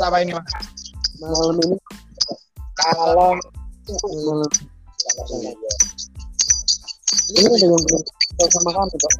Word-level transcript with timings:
Apa 0.00 0.16
ini, 0.22 0.32
Mas? 0.32 0.46
Malam 1.20 1.58
ini 1.64 1.76
kalau 2.76 3.34
ini 7.34 7.44
dengan 7.56 8.48
sama 8.52 8.70
kamu 8.70 8.96
Pak. 9.00 9.14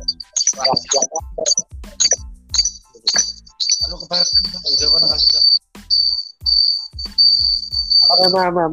Anu 3.87 3.95
kebaran 4.01 4.27
di 4.64 4.74
Joko 4.80 4.97
kasih 5.05 5.28
Cok. 5.28 5.45
Oke, 8.06 8.24
maaf, 8.33 8.73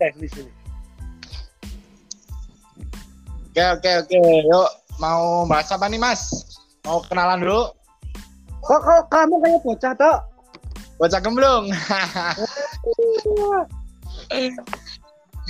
teknis 0.00 0.32
ini. 0.34 0.52
Oke, 3.52 3.62
oke, 3.76 3.90
oke. 4.02 4.20
Yuk, 4.48 4.70
mau 4.96 5.44
bahas 5.44 5.68
apa 5.70 5.86
nih, 5.86 6.00
Mas? 6.00 6.32
Mau 6.88 7.04
kenalan 7.06 7.44
dulu? 7.44 7.68
Kok, 8.64 8.80
kok 8.80 9.02
kamu 9.12 9.34
kayak 9.44 9.60
bocah 9.62 9.92
tok? 9.94 10.18
Bocah 10.96 11.20
gemblung. 11.20 11.66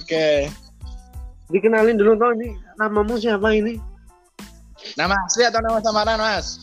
Oke. 0.00 0.48
Dikenalin 1.52 2.00
dulu 2.00 2.16
toh 2.16 2.32
ini 2.32 2.56
namamu 2.80 3.20
siapa 3.20 3.52
ini? 3.52 3.91
Nama 4.96 5.14
asli 5.24 5.44
atau 5.48 5.60
nama 5.64 5.80
samaran, 5.80 6.20
Mas? 6.20 6.60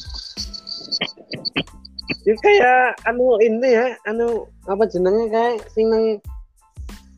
Ya 2.27 2.35
kayak 2.37 3.01
anu 3.09 3.41
ini 3.41 3.73
ya, 3.73 3.97
anu 4.05 4.45
apa 4.69 4.85
jenenge 4.85 5.33
kayak 5.33 5.65
sing 5.73 5.89
nang 5.89 6.21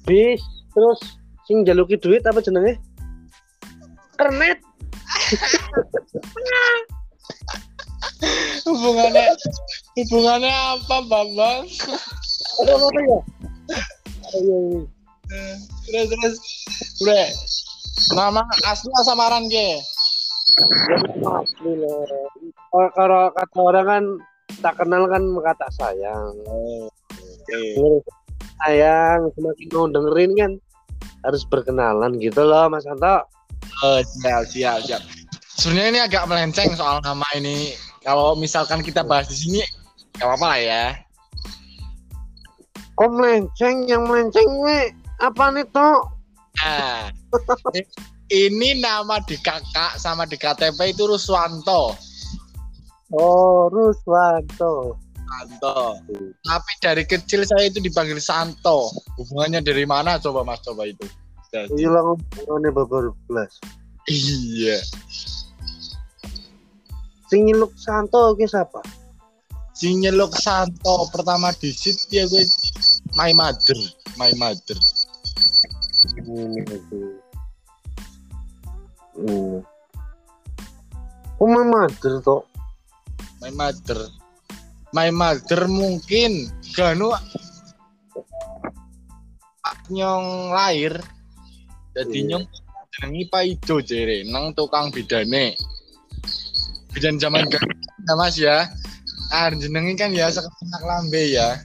bis 0.07 0.39
terus 0.71 0.99
sing 1.47 1.67
jaluki 1.67 1.99
duit 1.99 2.23
apa 2.23 2.39
jenenge? 2.39 2.79
Kernet. 4.15 4.59
hubungannya 8.67 9.35
hubungannya 9.99 10.53
apa, 10.53 10.95
Bambang? 11.11 11.67
Apa 12.61 12.71
apa 12.71 12.99
ya? 13.03 13.19
Ayo, 14.31 14.87
terus 15.91 16.07
terus 16.07 16.35
udah 17.03 17.27
nama 18.15 18.41
asli 18.69 18.91
samaran 19.03 19.51
ke 19.51 19.81
asli 21.41 21.71
loh. 21.80 22.03
Oh, 22.75 22.88
kalau 22.95 23.31
kata 23.35 23.57
orang 23.59 23.85
kan 23.88 24.03
tak 24.59 24.73
kenal 24.80 25.07
kan 25.07 25.23
kata 25.23 25.67
sayang. 25.75 26.33
Dengerin 27.47 28.03
sayang 28.61 29.19
semakin 29.33 29.67
mau 29.73 29.88
dengerin 29.89 30.31
kan 30.38 30.52
harus 31.25 31.41
berkenalan 31.49 32.17
gitu 32.22 32.41
loh 32.45 32.69
Mas 32.69 32.85
Anto. 32.85 33.25
oh, 33.85 33.99
siap 34.22 34.45
siap 34.49 34.77
siap 34.85 35.02
sebenarnya 35.57 35.89
ini 35.89 36.02
agak 36.02 36.23
melenceng 36.29 36.69
soal 36.77 37.02
nama 37.02 37.25
ini 37.38 37.73
kalau 38.05 38.38
misalkan 38.38 38.81
kita 38.85 39.05
bahas 39.05 39.29
di 39.29 39.38
sini 39.38 39.61
gak 40.17 40.29
apa-apa 40.29 40.47
lah 40.57 40.61
ya 40.61 40.85
Kok 42.99 43.17
melenceng 43.17 43.89
yang 43.89 44.05
melenceng 44.05 44.45
we 44.61 44.94
apa 45.17 45.49
nih 45.57 45.66
toh? 45.73 46.05
nah 46.61 47.09
ini 48.31 48.79
nama 48.79 49.19
di 49.27 49.35
kakak 49.35 49.99
sama 49.99 50.23
di 50.23 50.39
KTP 50.39 50.95
itu 50.95 51.03
Ruswanto. 51.03 51.99
Oh, 53.11 53.67
Ruswanto. 53.67 54.95
Santo. 55.31 55.95
Tapi 56.44 56.72
dari 56.83 57.03
kecil 57.07 57.47
saya 57.47 57.72
itu 57.72 57.79
dipanggil 57.79 58.19
Santo. 58.19 58.91
Hubungannya 59.16 59.63
dari 59.63 59.88
mana? 59.88 60.19
Coba 60.19 60.44
mas 60.44 60.59
coba 60.59 60.83
itu. 60.83 61.07
Hilang 61.51 62.16
hubungannya 62.16 62.69
babar 62.72 63.16
belas. 63.31 63.51
iya. 64.11 64.79
Sing 67.31 67.47
nyeluk 67.47 67.72
Santo 67.79 68.35
ki 68.35 68.47
siapa? 68.47 68.83
si 69.72 69.97
nyeluk 69.97 70.29
Santo 70.38 71.09
pertama 71.09 71.50
di 71.57 71.73
sit 71.73 71.97
ya 72.13 72.27
gue 72.29 72.45
my 73.17 73.33
mother. 73.33 73.79
My 74.19 74.29
mother. 74.38 74.77
Ini. 76.22 77.20
Hmm. 79.21 79.61
Oh, 81.37 81.45
my 81.49 81.61
mother 81.61 82.17
toh. 82.21 82.41
my 83.41 83.49
mother 83.49 84.05
my 84.93 85.09
mother 85.09 85.65
mungkin 85.65 86.45
ganu 86.77 87.09
nyong 89.91 90.53
lahir 90.53 90.93
jadi 91.91 92.17
Iya. 92.21 92.27
nyong 92.29 92.45
jenengi 92.93 93.23
Pak 93.27 93.43
Ijo 93.43 93.75
jere 93.81 94.23
nang 94.29 94.53
tukang 94.53 94.93
bidane 94.93 95.57
bidan 96.93 97.17
zaman 97.17 97.49
ganu 97.51 97.73
ya 98.05 98.13
mas 98.15 98.35
ya 98.38 98.57
ah 99.33 99.49
jenengi 99.51 99.97
kan 99.97 100.13
ya 100.13 100.29
sekenak 100.29 100.81
lambe 100.85 101.33
ya 101.33 101.57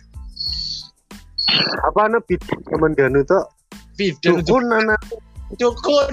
Apa 1.92 2.10
anu 2.10 2.18
bid 2.26 2.42
teman 2.66 2.90
Danu 2.98 3.22
toh? 3.22 3.46
bidan 3.94 4.42
Dukun 4.42 4.66
anak 4.72 4.98
dukun 5.60 6.10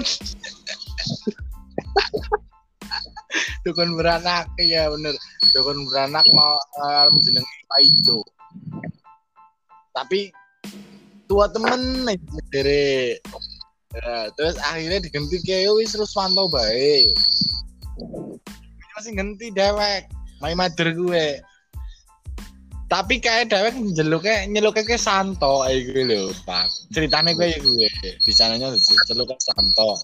dukun 3.64 3.96
beranak 3.96 4.48
ya 4.60 4.88
bener. 4.90 5.14
Dukun 5.52 5.88
beranak 5.88 6.24
mau 6.32 6.56
uh, 6.82 7.80
Ijo. 7.80 8.22
Tapi 9.94 10.30
tua 11.26 11.50
temen 11.50 12.06
nih 12.06 12.18
dere 12.50 13.18
Ya, 13.94 14.26
terus 14.34 14.58
akhirnya 14.58 15.06
diganti 15.06 15.38
kayak 15.46 15.70
wis 15.78 15.94
Ruswanto 15.94 16.50
bae. 16.50 17.06
Ini 18.66 18.90
masih 18.98 19.14
ganti 19.14 19.54
dewek 19.54 20.10
my 20.42 20.50
mother 20.58 20.90
gue 20.90 21.38
tapi 22.94 23.16
kayak 23.18 23.50
dewek 23.50 23.74
jeluknya 23.96 24.46
nyeluknya 24.46 24.84
ke 24.84 24.94
Santo 25.00 25.64
ayo 25.66 25.78
gue 25.88 26.04
lho 26.04 26.22
pak. 26.46 26.68
Ceritanya 26.94 27.34
gue 27.34 27.48
ya 27.48 27.58
gue 27.58 27.90
di 28.22 28.32
sananya 28.34 28.70
celuknya 29.08 29.38
Santo 29.40 29.98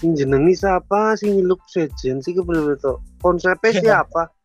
sing 0.00 0.10
jenengi 0.16 0.52
siapa 0.56 1.16
sing 1.16 1.36
nyeluk 1.36 1.60
sejen 1.68 2.20
sih 2.20 2.36
toh. 2.80 3.00
Konsepnya 3.20 3.72
siapa? 3.84 4.36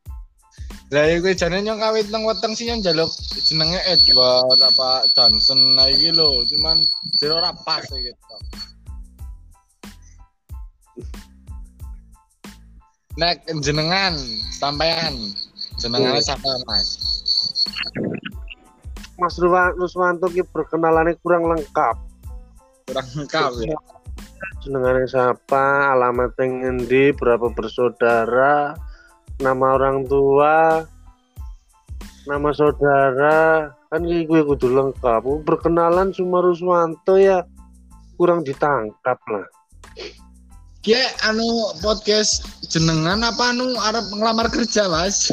lah 0.92 1.08
ya 1.08 1.24
gue 1.24 1.32
jane 1.32 1.64
nyong 1.64 1.80
kawit 1.80 2.12
nang 2.12 2.28
weteng 2.28 2.52
sih 2.52 2.68
nyong 2.68 2.84
jaluk 2.84 3.08
jenenge 3.48 3.80
Edward 3.88 4.60
apa 4.60 5.08
Johnson 5.16 5.80
nah 5.80 5.88
iki 5.88 6.12
lho 6.12 6.44
cuman 6.52 6.84
jero 7.16 7.40
ora 7.40 7.56
pas 7.64 7.80
ya 7.88 8.12
gitu 8.12 8.36
Nek 13.16 13.44
jenengan 13.64 14.20
sampean 14.56 15.32
jenengannya 15.80 16.24
siapa 16.24 16.48
Mas? 16.68 16.96
Mas 19.20 19.36
Ruswanto 19.76 20.32
ki 20.32 20.48
perkenalannya 20.48 21.20
kurang 21.20 21.44
lengkap. 21.44 22.00
Kurang 22.88 23.08
lengkap 23.12 23.52
ya. 23.68 23.76
Jenengannya 24.62 25.06
siapa, 25.10 25.94
alamat 25.94 26.38
yang 26.42 26.52
ngendi, 26.62 27.14
berapa 27.18 27.50
bersaudara, 27.50 28.78
nama 29.42 29.66
orang 29.78 30.06
tua, 30.06 30.86
nama 32.30 32.50
saudara, 32.54 33.74
kan 33.90 34.02
gue 34.06 34.42
kudu 34.46 34.70
lengkap. 34.70 35.46
Perkenalan 35.46 36.14
cuma 36.14 36.46
Ruswanto 36.46 37.18
ya 37.18 37.42
kurang 38.22 38.46
ditangkap 38.46 39.18
lah. 39.30 39.48
Ki 40.82 40.98
anu 41.26 41.46
podcast 41.86 42.42
jenengan 42.70 43.22
apa 43.22 43.54
anu 43.54 43.78
arep 43.78 44.06
ngelamar 44.18 44.50
kerja, 44.50 44.90
Mas? 44.90 45.30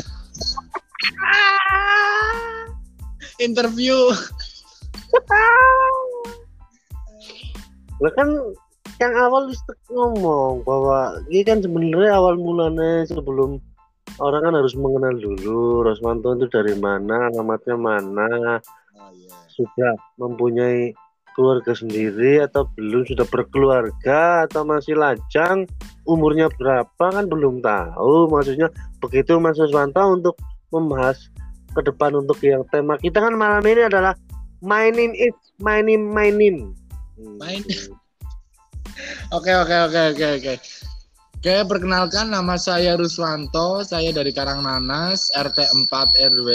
Interview. 3.40 4.12
Lah 8.04 8.12
kan 8.12 8.28
yang 8.98 9.14
awal 9.14 9.46
wis 9.46 9.62
ngomong 9.90 10.66
bahwa 10.66 11.22
ini 11.30 11.46
kan 11.46 11.62
sebenarnya 11.62 12.18
awal 12.18 12.34
mulanya 12.34 13.06
sebelum 13.06 13.62
orang 14.18 14.42
kan 14.50 14.54
harus 14.58 14.74
mengenal 14.74 15.14
dulu 15.14 15.86
Rosmanto 15.86 16.34
itu 16.34 16.50
dari 16.50 16.74
mana, 16.74 17.30
alamatnya 17.30 17.76
mana, 17.78 18.58
Oh 18.98 19.14
iya. 19.14 19.30
sudah 19.54 19.94
mempunyai 20.18 20.90
keluarga 21.38 21.70
sendiri 21.70 22.42
atau 22.42 22.66
belum 22.74 23.06
sudah 23.06 23.22
berkeluarga 23.30 24.42
atau 24.50 24.66
masih 24.66 24.98
lajang 24.98 25.70
umurnya 26.02 26.50
berapa 26.58 26.98
kan 26.98 27.30
belum 27.30 27.62
tahu 27.62 28.26
maksudnya 28.26 28.74
begitu 28.98 29.38
Mas 29.38 29.54
Rosmanto 29.54 30.02
untuk 30.02 30.34
membahas 30.74 31.30
ke 31.78 31.86
depan 31.86 32.18
untuk 32.18 32.42
yang 32.42 32.66
tema 32.74 32.98
kita 32.98 33.22
kan 33.22 33.38
malam 33.38 33.62
ini 33.62 33.86
adalah 33.86 34.18
name 34.66 35.14
my 35.62 35.78
name 35.78 36.74
My 37.18 37.62
name. 37.62 37.97
Oke 39.34 39.52
oke 39.54 39.76
oke 39.88 40.00
oke 40.14 40.26
oke. 40.40 40.54
Oke, 41.38 41.54
perkenalkan 41.70 42.34
nama 42.34 42.58
saya 42.58 42.98
Ruswanto, 42.98 43.86
saya 43.86 44.10
dari 44.10 44.34
Karangnanas, 44.34 45.30
RT 45.38 45.70
4 45.86 46.34
RW 46.34 46.48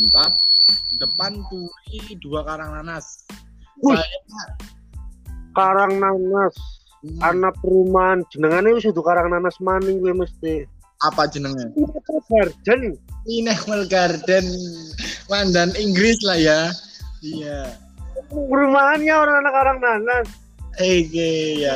4, 0.00 0.96
depan 0.96 1.36
Puri 1.52 2.16
2 2.16 2.48
Karangnanas. 2.48 3.28
Wih. 3.84 4.00
Saya 4.00 4.18
Karang 5.52 5.98
Nanas, 6.00 6.54
Hmm, 6.98 7.14
anak 7.22 7.54
perumahan 7.62 8.26
jenengane 8.34 8.74
wis 8.74 8.82
kudu 8.82 9.06
Karang 9.06 9.30
Nanas 9.30 9.54
maning 9.62 10.02
kuwi 10.02 10.18
mesti. 10.18 10.66
apa 10.98 11.30
jenengnya? 11.30 11.70
Garden. 12.26 12.98
Pineapple 13.22 13.86
Garden, 13.86 14.46
Mandan 15.30 15.70
Inggris 15.78 16.18
lah 16.26 16.34
ya. 16.34 16.74
Iya. 17.22 17.70
Perumahannya 18.26 19.14
orang 19.14 19.46
anak 19.46 19.52
Karang 19.54 19.78
Nanas. 20.78 21.10
Oke, 21.10 21.30
ya. 21.58 21.74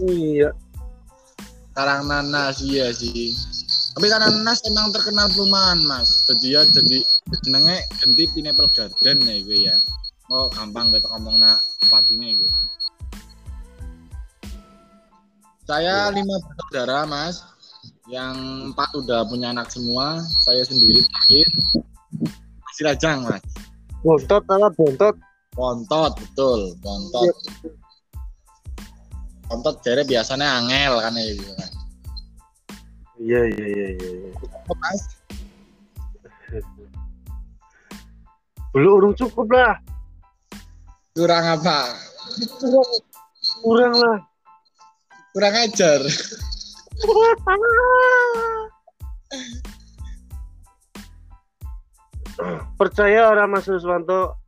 Iya. 0.00 0.50
Karangnanas 1.76 2.64
iya 2.64 2.90
sih. 2.90 3.32
Tapi 3.94 4.06
Karangnanas 4.08 4.64
emang 4.66 4.90
terkenal 4.90 5.28
perumahan 5.30 5.80
mas. 5.84 6.08
Jadi 6.28 6.56
ya 6.56 6.62
jadi 6.66 6.98
jenenge 7.44 7.76
ganti 8.00 8.22
Pineapple 8.32 8.70
Garden 8.72 9.18
ya 9.22 9.34
gue 9.44 9.58
ya. 9.70 9.76
Oh 10.30 10.48
gampang 10.50 10.94
kita 10.94 11.06
ngomong 11.14 11.42
nak 11.42 11.58
tempat 11.84 12.04
ini 12.10 12.40
gue. 12.40 12.50
Saya 15.68 16.10
lima 16.10 16.40
bersaudara 16.42 17.06
mas. 17.06 17.44
Yang 18.10 18.36
empat 18.74 18.90
udah 18.98 19.22
punya 19.28 19.54
anak 19.54 19.70
semua. 19.70 20.18
Saya 20.48 20.66
sendiri 20.66 21.04
terakhir. 21.06 21.48
Masih 22.66 22.84
lajang 22.88 23.18
mas. 23.28 23.42
Bontot 24.00 24.42
apa 24.48 24.68
bontot? 24.74 25.14
Bontot 25.54 26.12
betul, 26.16 26.72
bontot. 26.80 27.36
Bontot 29.50 29.82
jadi 29.82 30.06
biasanya 30.06 30.62
angel 30.62 31.02
kan 31.02 31.10
ya 31.18 31.26
gitu 31.34 31.52
kan. 31.58 31.70
Iya 33.18 33.40
iya 33.50 33.66
iya 33.66 33.86
iya. 33.98 34.08
iya. 34.14 34.30
Mas, 34.78 35.02
Belum 38.70 39.02
urung 39.02 39.14
cukup 39.18 39.50
lah. 39.50 39.74
kurang 41.10 41.42
apa? 41.42 41.98
Kurang, 42.62 42.88
kurang 43.66 43.94
lah. 43.98 44.18
Kurang 45.34 45.54
ajar. 45.58 46.00
Percaya 52.78 53.28
orang 53.28 53.52
Mas 53.52 53.68
Ruswanto 53.68 54.38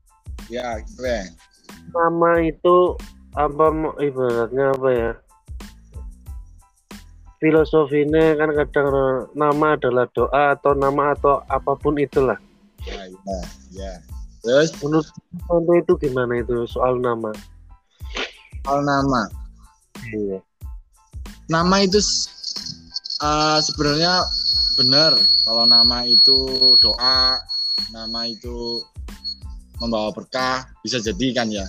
Ya, 0.50 0.80
keren. 0.96 1.32
nama 1.92 2.40
itu 2.40 2.96
apa 3.32 3.64
ibaratnya 4.00 4.76
apa 4.76 4.88
ya? 4.92 5.12
Filosofinya 7.42 8.38
kan 8.38 8.54
kadang 8.54 8.88
nama 9.34 9.74
adalah 9.74 10.06
doa 10.14 10.54
atau 10.54 10.78
nama 10.78 11.10
atau 11.16 11.42
apa 11.50 11.74
pun 11.74 11.98
itulah. 11.98 12.38
Ya, 12.86 13.02
ya, 13.10 13.40
ya. 13.74 13.92
Terus 14.42 14.74
Menurut 14.82 15.06
Ruswanto 15.06 15.72
itu 15.78 15.92
gimana 16.06 16.38
itu 16.38 16.66
soal 16.70 16.98
nama? 16.98 17.30
soal 18.62 18.80
nama. 18.86 19.26
Iya. 20.06 20.38
Nama 21.50 21.76
itu 21.82 21.98
eh, 23.22 23.58
sebenarnya 23.58 24.22
benar 24.78 25.12
kalau 25.42 25.66
nama 25.66 26.06
itu 26.06 26.38
doa, 26.78 27.38
nama 27.90 28.20
itu 28.30 28.82
membawa 29.82 30.14
berkah, 30.14 30.62
bisa 30.86 31.02
jadi 31.02 31.26
kan 31.34 31.50
ya. 31.50 31.66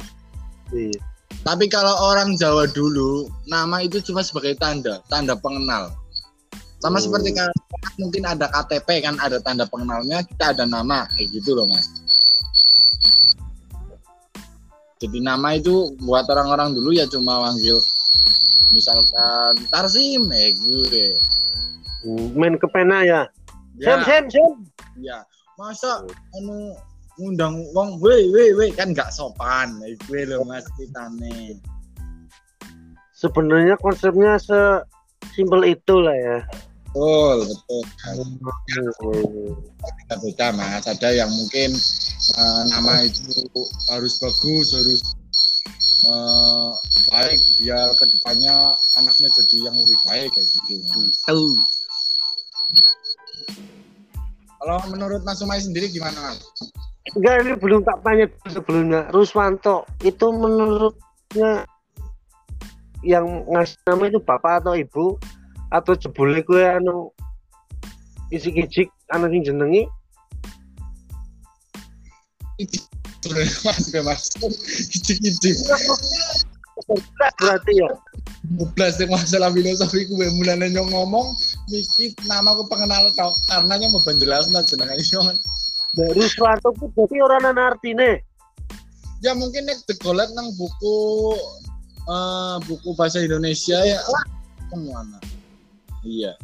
Iya. 0.70 1.13
Tapi 1.42 1.66
kalau 1.68 2.14
orang 2.14 2.38
Jawa 2.38 2.70
dulu, 2.70 3.26
nama 3.50 3.82
itu 3.82 3.98
cuma 4.06 4.22
sebagai 4.22 4.54
tanda, 4.62 5.02
tanda 5.10 5.34
pengenal. 5.34 5.90
Sama 6.80 7.00
Hmm. 7.00 7.06
seperti 7.10 7.30
kan 7.34 7.50
mungkin 7.98 8.24
ada 8.28 8.46
KTP 8.52 9.02
kan 9.08 9.16
ada 9.18 9.42
tanda 9.42 9.66
pengenalnya, 9.66 10.22
kita 10.24 10.54
ada 10.54 10.64
nama 10.70 11.10
kayak 11.18 11.34
gitu 11.34 11.58
loh 11.58 11.66
mas. 11.66 11.90
Jadi 15.04 15.20
nama 15.20 15.60
itu 15.60 15.92
buat 16.08 16.24
orang-orang 16.32 16.72
dulu 16.80 16.96
ya 16.96 17.04
cuma 17.12 17.44
manggil 17.44 17.76
misalkan 18.72 19.54
Tarsim 19.68 20.32
ya 20.32 20.48
gue. 20.56 21.08
Main 22.36 22.56
ke 22.56 22.68
pena 22.72 23.04
ya. 23.04 23.22
Ya, 23.80 24.00
Sem 24.00 24.00
sem 24.04 24.24
sem. 24.32 24.52
ya. 25.04 25.24
Masa 25.60 26.08
anu 26.40 26.76
ngundang 27.22 27.62
wong 27.78 28.02
weh 28.02 28.26
weh 28.34 28.50
weh 28.58 28.70
kan 28.74 28.90
nggak 28.90 29.14
sopan 29.14 29.78
gue 30.10 30.22
loh 30.26 30.42
mas 30.46 30.66
ceritane. 30.78 31.58
Sebenarnya 33.14 33.78
konsepnya 33.80 34.36
sesimpel 34.42 35.62
itu 35.78 35.96
lah 36.02 36.18
ya. 36.18 36.40
Betul, 36.94 37.38
betul. 37.50 37.86
Hmm. 40.14 40.18
beda 40.22 40.54
mas 40.54 40.86
ada 40.86 41.10
yang 41.10 41.30
mungkin 41.34 41.74
eh, 42.38 42.64
nama 42.70 43.02
itu 43.06 43.34
harus 43.90 44.22
bagus 44.22 44.78
harus 44.78 45.02
eh, 46.06 46.70
baik 47.10 47.40
biar 47.62 47.94
ke 47.98 48.06
depannya 48.14 48.78
anaknya 48.98 49.30
jadi 49.42 49.70
yang 49.70 49.76
lebih 49.78 50.00
baik 50.06 50.30
kayak 50.34 50.48
gitu 50.50 50.82
mas. 50.90 51.18
Kalau 54.64 54.80
menurut 54.88 55.22
Mas 55.28 55.44
Umay 55.44 55.60
sendiri 55.60 55.92
gimana 55.92 56.16
mas? 56.32 56.40
Enggak, 57.20 57.36
ini 57.44 57.52
belum 57.60 57.84
tak 57.84 58.00
tanya 58.08 58.32
sebelumnya. 58.48 59.12
Ruswanto 59.12 59.84
itu 60.08 60.32
menurutnya 60.32 61.68
yang 63.04 63.44
ngasih 63.52 63.76
nama 63.84 64.04
itu 64.08 64.24
bapak 64.24 64.64
atau 64.64 64.72
ibu? 64.80 65.20
Atau 65.68 66.00
jebule 66.00 66.40
gue 66.48 66.64
anu 66.64 67.12
isi 68.32 68.56
kicik 68.56 68.88
anak 69.12 69.36
yang 69.36 69.44
jenengi 69.52 69.84
mas 73.68 73.84
gue 73.92 74.02
mas. 74.02 74.32
Icik-icik 74.96 75.60
berarti 77.38 77.72
ya 77.78 77.90
Mublas 78.44 79.00
yang 79.00 79.16
masalah 79.16 79.56
filosofi 79.56 80.04
gue 80.04 80.28
mulai 80.36 80.60
nyong 80.68 80.92
ngomong 80.92 81.32
mikir 81.72 82.12
nama 82.28 82.52
aku 82.52 82.68
pengenal 82.68 83.08
tau 83.16 83.32
karena 83.48 83.80
nyong 83.80 83.96
mau 83.96 84.04
penjelasan 84.04 84.60
jenengan 84.68 85.00
nyong. 85.00 85.28
Nah, 85.94 86.10
Ruswanto 86.12 86.74
itu 86.76 86.86
berarti 86.92 87.18
orang 87.24 87.54
ana 87.54 87.72
artine 87.72 88.20
ya 89.24 89.32
mungkin 89.32 89.64
nek 89.64 89.80
degolet 89.88 90.28
nang 90.36 90.52
buku 90.60 91.34
eh, 92.12 92.56
buku 92.68 92.92
bahasa 93.00 93.24
Indonesia 93.24 93.80
ya. 93.80 94.04
Ke 94.68 94.76
mana? 94.76 95.18
Iya. 96.04 96.36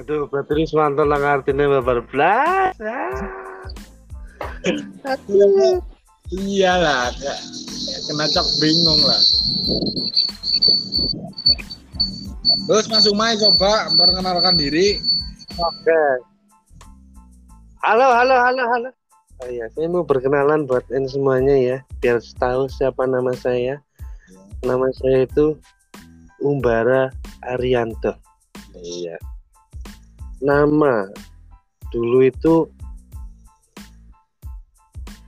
Itu 0.00 0.26
berarti 0.32 0.52
Ruswanto 0.56 1.04
lang 1.04 1.22
artine 1.22 1.68
babar 1.68 2.00
blas. 2.08 2.74
Ah. 2.80 3.20
Iyalah 6.34 7.14
Kak. 7.14 7.40
kena 8.10 8.26
cok 8.26 8.48
bingung 8.58 9.00
lah 9.06 9.22
terus 12.64 12.86
Mas 12.90 13.06
Umay 13.06 13.38
coba 13.38 13.92
perkenalkan 13.94 14.58
diri 14.58 14.98
Oke. 15.54 16.02
Halo, 17.86 18.10
halo, 18.10 18.34
halo, 18.42 18.62
halo. 18.66 18.90
Oh 19.38 19.46
iya, 19.46 19.70
saya 19.70 19.86
mau 19.86 20.02
berkenalan 20.02 20.66
buat 20.66 20.82
ini 20.90 21.06
semuanya 21.06 21.54
ya, 21.54 21.76
biar 22.02 22.18
tahu 22.42 22.66
siapa 22.66 23.06
nama 23.06 23.30
saya. 23.38 23.78
Nama 24.66 24.90
saya 24.98 25.30
itu 25.30 25.54
Umbara 26.42 27.14
Arianto. 27.46 28.18
Iya. 28.74 29.14
Nama 30.42 31.06
dulu 31.94 32.26
itu 32.26 32.66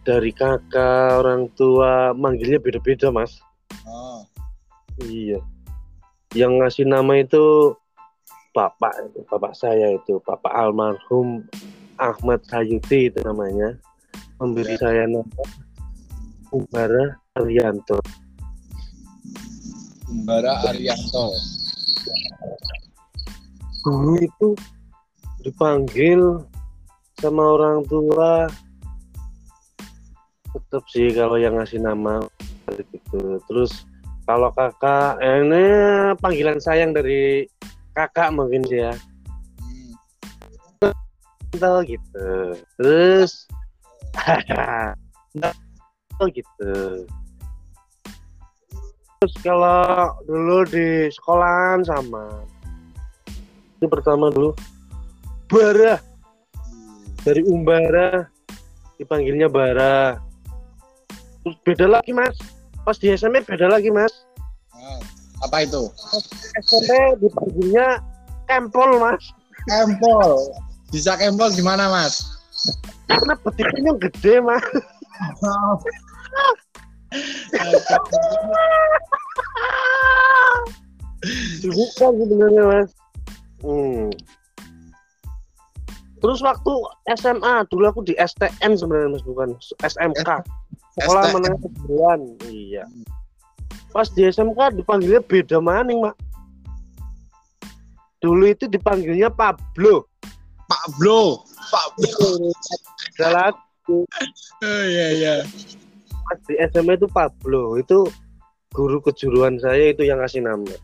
dari 0.06 0.30
kakak 0.30 1.18
orang 1.18 1.50
tua 1.58 2.14
manggilnya 2.14 2.62
beda-beda 2.62 3.10
mas. 3.10 3.42
oh 3.82 4.22
Iya. 5.02 5.42
Yang 6.32 6.52
ngasih 6.62 6.86
nama 6.86 7.18
itu 7.18 7.74
bapak 8.54 8.94
bapak 9.26 9.52
saya 9.58 9.98
itu, 9.98 10.22
bapak 10.22 10.54
almarhum 10.54 11.42
Ahmad 11.98 12.40
Sayuti 12.46 13.10
itu 13.10 13.18
namanya. 13.26 13.74
Memberi 14.38 14.78
Ya. 14.78 14.88
saya 14.88 15.02
nama 15.10 15.44
Umbara 16.54 17.18
Arianto. 17.34 17.98
Umbara 20.06 20.62
Arianto 20.70 21.34
Dulu 23.82 24.12
itu 24.22 24.48
dipanggil 25.42 26.46
sama 27.18 27.58
orang 27.58 27.82
tua 27.90 28.46
tetap 30.56 30.84
sih 30.88 31.12
kalau 31.12 31.36
yang 31.36 31.60
ngasih 31.60 31.80
nama 31.80 32.24
gitu. 32.72 33.40
Terus 33.46 33.84
kalau 34.26 34.50
kakak, 34.50 35.22
eh, 35.22 35.38
ini 35.44 35.64
panggilan 36.18 36.58
sayang 36.58 36.90
dari 36.90 37.46
kakak 37.94 38.34
mungkin 38.34 38.66
sih 38.66 38.82
ya. 38.82 38.94
Tahu 41.56 41.78
gitu. 41.86 42.28
Terus 42.80 43.46
gitu. 46.36 46.74
Terus 49.16 49.34
kalau 49.40 50.12
dulu 50.28 50.68
di 50.68 51.08
sekolahan 51.08 51.80
sama 51.84 52.44
itu 53.76 53.86
pertama 53.92 54.32
dulu 54.32 54.56
bara 55.52 56.00
dari 57.20 57.44
Umbara 57.44 58.24
dipanggilnya 58.96 59.52
Bara 59.52 60.16
terus 61.46 61.56
beda 61.62 61.86
lagi 61.86 62.10
mas 62.10 62.34
pas 62.82 62.98
di 62.98 63.14
SMP 63.14 63.46
beda 63.46 63.70
lagi 63.70 63.94
mas 63.94 64.10
Nah, 64.76 65.00
apa 65.46 65.64
itu? 65.64 65.88
SMP 66.58 66.90
dipanggilnya 67.22 68.02
Kempol 68.50 68.98
mas 68.98 69.22
Kempol. 69.66 70.52
Bisa 70.94 71.18
kempol 71.18 71.50
gimana, 71.50 71.90
Mas? 71.90 72.36
karena 73.06 73.34
betisnya 73.42 73.92
gede 74.02 74.34
mas 74.42 74.66
bukan 81.64 82.12
sebenarnya 82.20 82.62
mas 82.66 82.90
hmm. 83.62 84.10
terus 86.20 86.40
waktu 86.42 86.72
SMA 87.16 87.54
dulu 87.70 87.84
aku 87.88 88.00
di 88.04 88.14
STM 88.18 88.74
sebenarnya 88.74 89.10
mas 89.16 89.24
bukan 89.24 89.54
SMK 89.80 90.28
sekolah 90.96 91.22
STM. 91.28 91.34
menengah 91.36 91.60
kejuruan 91.60 92.20
iya 92.48 92.84
pas 93.92 94.08
di 94.12 94.22
SMK 94.28 94.80
dipanggilnya 94.80 95.22
beda 95.24 95.58
maning 95.60 96.00
mak 96.04 96.16
dulu 98.20 98.48
itu 98.48 98.64
dipanggilnya 98.66 99.28
Pablo 99.28 100.08
Pak 100.66 100.98
Blo. 100.98 101.46
Pak 101.70 101.86
Blo. 101.94 102.50
Beda 103.14 103.28
lagi 103.30 103.62
Oh 103.86 104.82
iya 104.82 105.06
iya. 105.14 105.34
pas 106.26 106.38
di 106.50 106.58
SMA 106.74 106.98
itu 106.98 107.06
Pablo 107.06 107.78
itu 107.78 108.02
guru 108.74 108.98
kejuruan 108.98 109.62
saya 109.62 109.94
itu 109.94 110.02
yang 110.02 110.18
kasih 110.18 110.42
nama 110.42 110.74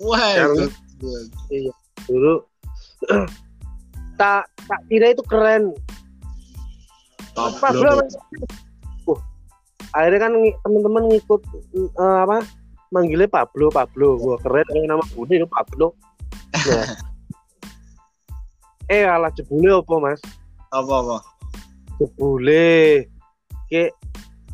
Wah. 0.00 0.56
Itu. 0.56 0.72
dulu 2.08 2.40
tak 4.20 4.48
tak 4.64 4.80
kira 4.88 5.12
itu 5.12 5.20
keren 5.28 5.76
Pak 7.36 7.60
Pablo 7.60 8.00
Blo. 8.00 8.08
uh, 8.08 8.08
akhirnya 9.96 10.28
kan 10.28 10.32
teman-teman 10.62 11.08
ngikut 11.08 11.40
eh, 11.74 12.18
apa 12.20 12.44
manggilnya 12.92 13.26
Pablo 13.26 13.72
Pablo 13.72 14.20
gua 14.20 14.36
keren 14.44 14.68
kayak 14.68 14.92
nama 14.92 15.04
budi 15.16 15.40
itu 15.40 15.48
Pablo 15.48 15.96
Nah. 16.56 16.88
eh 18.94 19.04
alah 19.04 19.28
jebule 19.34 19.82
apa 19.82 19.94
mas 19.98 20.20
Apa 20.72 20.94
apa? 21.04 21.18
jebule 21.98 23.04
ke 23.68 23.92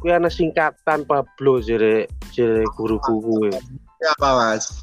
kuwi 0.01 0.11
ana 0.11 0.27
singkatan 0.27 1.05
Pablo 1.05 1.63
jere 1.63 2.09
jere 2.33 2.65
guruku 2.75 3.23
kuwi 3.23 3.55
Apa, 4.19 4.29
Mas? 4.35 4.83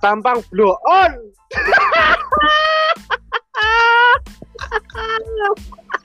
tampang 0.00 0.40
blow 0.48 0.76
on. 0.84 1.12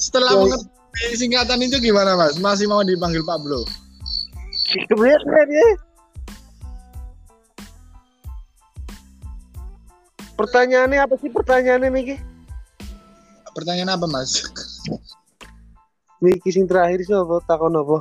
Setelah 0.00 0.32
mengerti 0.36 1.16
singkatan 1.16 1.60
itu 1.64 1.76
gimana, 1.80 2.16
Mas? 2.16 2.40
Masih 2.40 2.66
mau 2.66 2.80
dipanggil 2.84 3.20
Pak 3.24 3.38
Blo? 3.44 3.64
Kemudian 4.88 5.20
keren 5.26 5.48
ya. 5.50 5.68
Pertanyaannya 10.38 10.98
apa 11.04 11.14
sih 11.20 11.28
pertanyaannya 11.28 11.90
Miki? 11.92 12.16
Pertanyaan 13.52 13.92
apa, 13.98 14.06
Mas? 14.08 14.40
Miki 16.24 16.48
sing 16.48 16.64
terakhir 16.64 17.04
sih 17.04 17.12
apa 17.12 17.44
takon 17.44 17.76
apa? 17.76 18.00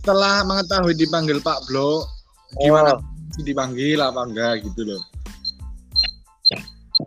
Setelah 0.00 0.42
mengetahui 0.48 0.98
dipanggil 0.98 1.38
Pak 1.44 1.68
Blo, 1.68 2.08
gimana 2.58 2.98
dipanggil 3.40 3.96
apa 4.04 4.20
enggak 4.28 4.60
gitu 4.68 4.84
loh. 4.84 5.02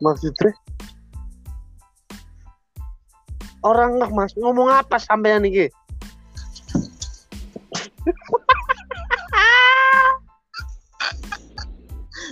Maksudnya? 0.02 0.52
Orang 3.62 4.02
nggak 4.02 4.12
mas 4.14 4.34
ngomong 4.38 4.70
apa 4.70 4.98
sampean 4.98 5.46
iki? 5.46 5.70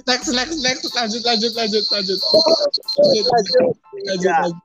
Next, 0.03 0.29
next, 0.35 0.59
next, 0.65 0.83
lanjut, 0.95 1.23
lanjut, 1.23 1.53
lanjut, 1.55 1.85
lanjut. 1.93 2.19
Lanjut, 2.19 3.25
lanjut, 3.29 3.75
Ya. 4.19 4.37
lanjut. 4.41 4.55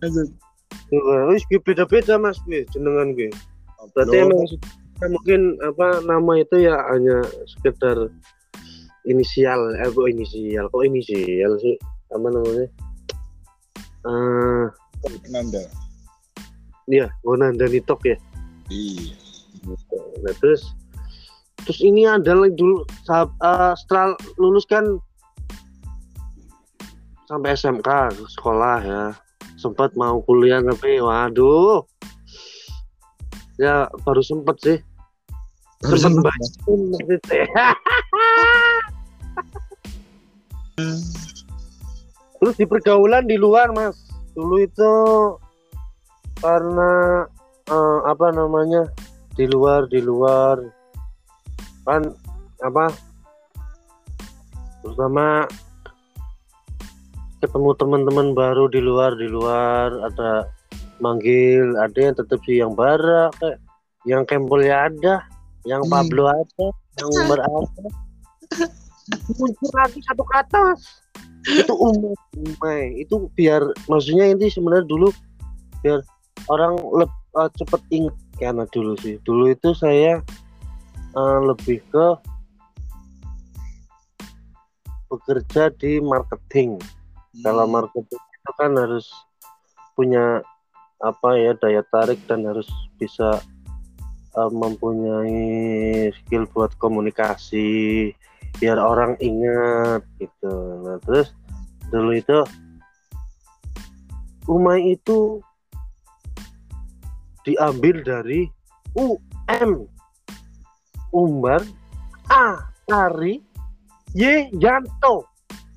Lanjut. 0.00 0.28
Wis 1.30 1.42
gue 1.50 1.60
beda-beda 1.62 2.18
mas 2.18 2.38
gue 2.46 2.66
jenengan 2.70 3.14
gue. 3.14 3.30
Berarti 3.94 4.16
Blo. 4.16 4.26
emang 4.26 4.42
se- 4.46 4.60
mungkin 5.08 5.56
apa 5.64 6.04
nama 6.04 6.32
itu 6.36 6.68
ya 6.68 6.76
hanya 6.92 7.24
sekedar 7.48 8.12
inisial, 9.08 9.72
eh 9.80 9.88
kok 9.88 10.08
inisial, 10.08 10.68
kok 10.68 10.84
inisial 10.84 11.52
sih? 11.62 11.76
Apa 12.12 12.26
namanya? 12.28 12.66
Eh, 14.00 14.64
Nanda. 15.32 15.62
iya, 16.90 17.08
Gonanda 17.24 17.64
Nitok 17.64 18.00
ya. 18.04 18.16
Iya. 18.68 19.16
Nah, 20.20 20.34
terus 20.40 20.72
terus 21.64 21.80
ini 21.84 22.08
adalah 22.08 22.48
dulu 22.52 22.84
sahab- 23.04 23.36
eh, 23.40 23.72
setelah 23.84 24.16
lulus 24.40 24.64
kan 24.68 24.84
sampai 27.28 27.54
SMK 27.54 27.88
sekolah 28.36 28.78
ya 28.82 29.04
sempat 29.60 29.92
mau 29.94 30.18
kuliah 30.24 30.58
tapi 30.64 30.98
waduh 30.98 31.84
ya 33.60 33.86
baru 34.02 34.24
sempet 34.24 34.56
sih 34.58 34.78
Sempet, 35.80 36.28
baca 36.28 36.72
maksudnya. 36.92 37.72
terus 42.40 42.56
di 42.56 42.68
pergaulan 42.68 43.24
di 43.24 43.40
luar 43.40 43.72
mas. 43.72 43.96
Dulu 44.36 44.60
itu 44.60 44.92
karena 46.44 47.24
eh, 47.64 47.98
apa 48.04 48.28
namanya 48.28 48.92
di 49.40 49.48
luar 49.48 49.88
di 49.88 50.04
luar. 50.04 50.60
Kan 51.88 52.12
apa 52.60 52.92
terutama 54.84 55.48
ketemu 57.40 57.70
teman-teman 57.80 58.36
baru 58.36 58.68
di 58.68 58.84
luar 58.84 59.16
di 59.16 59.32
luar. 59.32 59.96
Ada 60.12 60.44
manggil 61.00 61.72
ada 61.80 61.96
yang 61.96 62.12
tetap 62.12 62.36
sih 62.44 62.60
yang 62.60 62.76
bara 62.76 63.32
kayak 63.40 63.56
yang 64.04 64.28
Kempol 64.28 64.60
ya 64.60 64.92
ada 64.92 65.24
yang 65.68 65.82
Hmm. 65.84 65.92
Pablo 65.92 66.24
ada 66.28 66.66
yang 67.00 67.08
ada 67.28 67.44
muncul 69.34 69.70
lagi 69.74 70.00
satu 70.06 70.24
kata 70.30 70.76
itu 71.48 71.72
umay 71.72 73.00
itu 73.00 73.26
biar 73.32 73.64
maksudnya 73.88 74.28
ini 74.28 74.52
sebenarnya 74.52 74.84
dulu 74.84 75.08
biar 75.80 76.04
orang 76.52 76.76
leb, 76.94 77.12
eh, 77.40 77.50
cepet 77.56 77.82
ingat 77.92 78.16
karena 78.40 78.64
dulu 78.72 78.96
sih. 79.00 79.20
Dulu 79.24 79.52
itu 79.52 79.76
saya 79.76 80.20
eh, 81.16 81.38
lebih 81.44 81.84
ke 81.92 82.06
bekerja 85.10 85.74
di 85.76 85.98
marketing. 86.00 86.78
Hmm. 87.44 87.68
marketing 87.68 88.20
itu 88.20 88.50
kan 88.56 88.72
harus 88.74 89.06
punya 89.94 90.40
apa 91.00 91.36
ya 91.36 91.52
daya 91.56 91.82
tarik 91.88 92.20
dan 92.28 92.44
harus 92.44 92.68
bisa 93.00 93.40
uh, 94.36 94.50
mempunyai 94.50 96.10
skill 96.14 96.46
buat 96.50 96.74
komunikasi 96.78 98.10
biar 98.58 98.76
orang 98.76 99.14
ingat 99.22 100.02
gitu 100.18 100.54
nah 100.84 100.98
terus 101.06 101.32
dulu 101.90 102.12
itu 102.14 102.38
Umay 104.50 104.98
itu 104.98 105.38
diambil 107.46 108.02
dari 108.02 108.50
UM 108.98 109.86
Umbar 111.14 111.62
A 112.26 112.58
Tari 112.90 113.38
Y 114.18 114.50
Yanto 114.58 115.22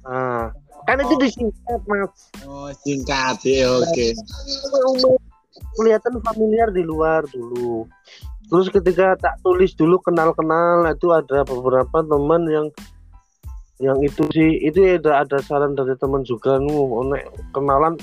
nah, 0.01 0.49
kan 0.89 0.97
itu 1.05 1.15
disingkat 1.21 1.81
mas 1.85 2.33
Oh, 2.43 2.69
singkat 2.83 3.39
ya, 3.47 3.71
oke. 3.71 4.07
umum 4.93 5.15
kelihatan 5.79 6.19
familiar 6.21 6.69
di 6.69 6.83
luar 6.83 7.23
dulu. 7.31 7.87
Terus 8.47 8.67
ketika 8.69 9.17
tak 9.17 9.39
tulis 9.41 9.73
dulu 9.73 9.97
kenal-kenal 10.03 10.85
itu 10.89 11.09
ada 11.09 11.41
beberapa 11.47 12.03
teman 12.03 12.45
yang 12.51 12.67
yang 13.81 13.97
itu 13.99 14.23
sih 14.31 14.61
itu 14.63 14.79
ya 14.79 15.01
ada 15.01 15.25
ada 15.25 15.37
saran 15.43 15.73
dari 15.73 15.97
teman 15.97 16.21
juga 16.23 16.61
nu 16.61 17.03
nek 17.09 17.23
kenalan. 17.51 17.97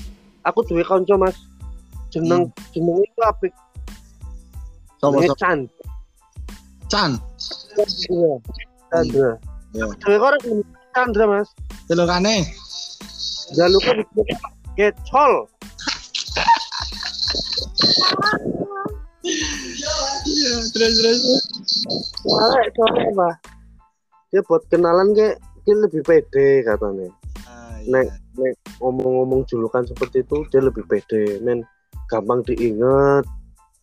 Aku 0.45 0.65
duwe 0.67 0.83
kanca 0.83 1.15
Mas. 1.17 1.37
Jeneng 2.11 2.51
jeneng 2.75 2.99
itu 3.01 3.21
apik. 3.23 3.55
Sopo 4.99 5.23
jenenge 5.23 5.31
sopo 5.33 5.41
Chan. 5.41 5.59
Chan. 6.91 7.11
iya 8.11 8.33
Chandra. 8.91 9.31
Ya. 9.77 9.85
duwe 9.87 10.17
korek 10.19 10.43
Chandra 10.97 11.25
Mas. 11.31 11.49
Jaluknya 13.51 13.93
disebut 14.03 14.27
kecol 14.79 15.33
Iya, 20.41 20.57
terus 20.73 20.95
terus. 20.97 21.21
soalnya 22.25 22.65
soalnya 22.73 23.05
apa. 23.13 23.31
Dia 24.33 24.41
buat 24.49 24.63
kenalan 24.73 25.13
kayak 25.13 25.37
dia 25.69 25.77
lebih 25.77 26.01
pede 26.01 26.65
katanya. 26.65 27.13
Ah, 27.45 27.77
Nek, 27.85 28.09
iya. 28.09 28.41
nek 28.41 28.55
ngomong-ngomong 28.81 29.45
julukan 29.45 29.85
seperti 29.85 30.25
itu 30.25 30.49
dia 30.49 30.65
lebih 30.65 30.89
pede. 30.89 31.45
Men 31.45 31.61
gampang 32.09 32.41
diinget. 32.49 33.25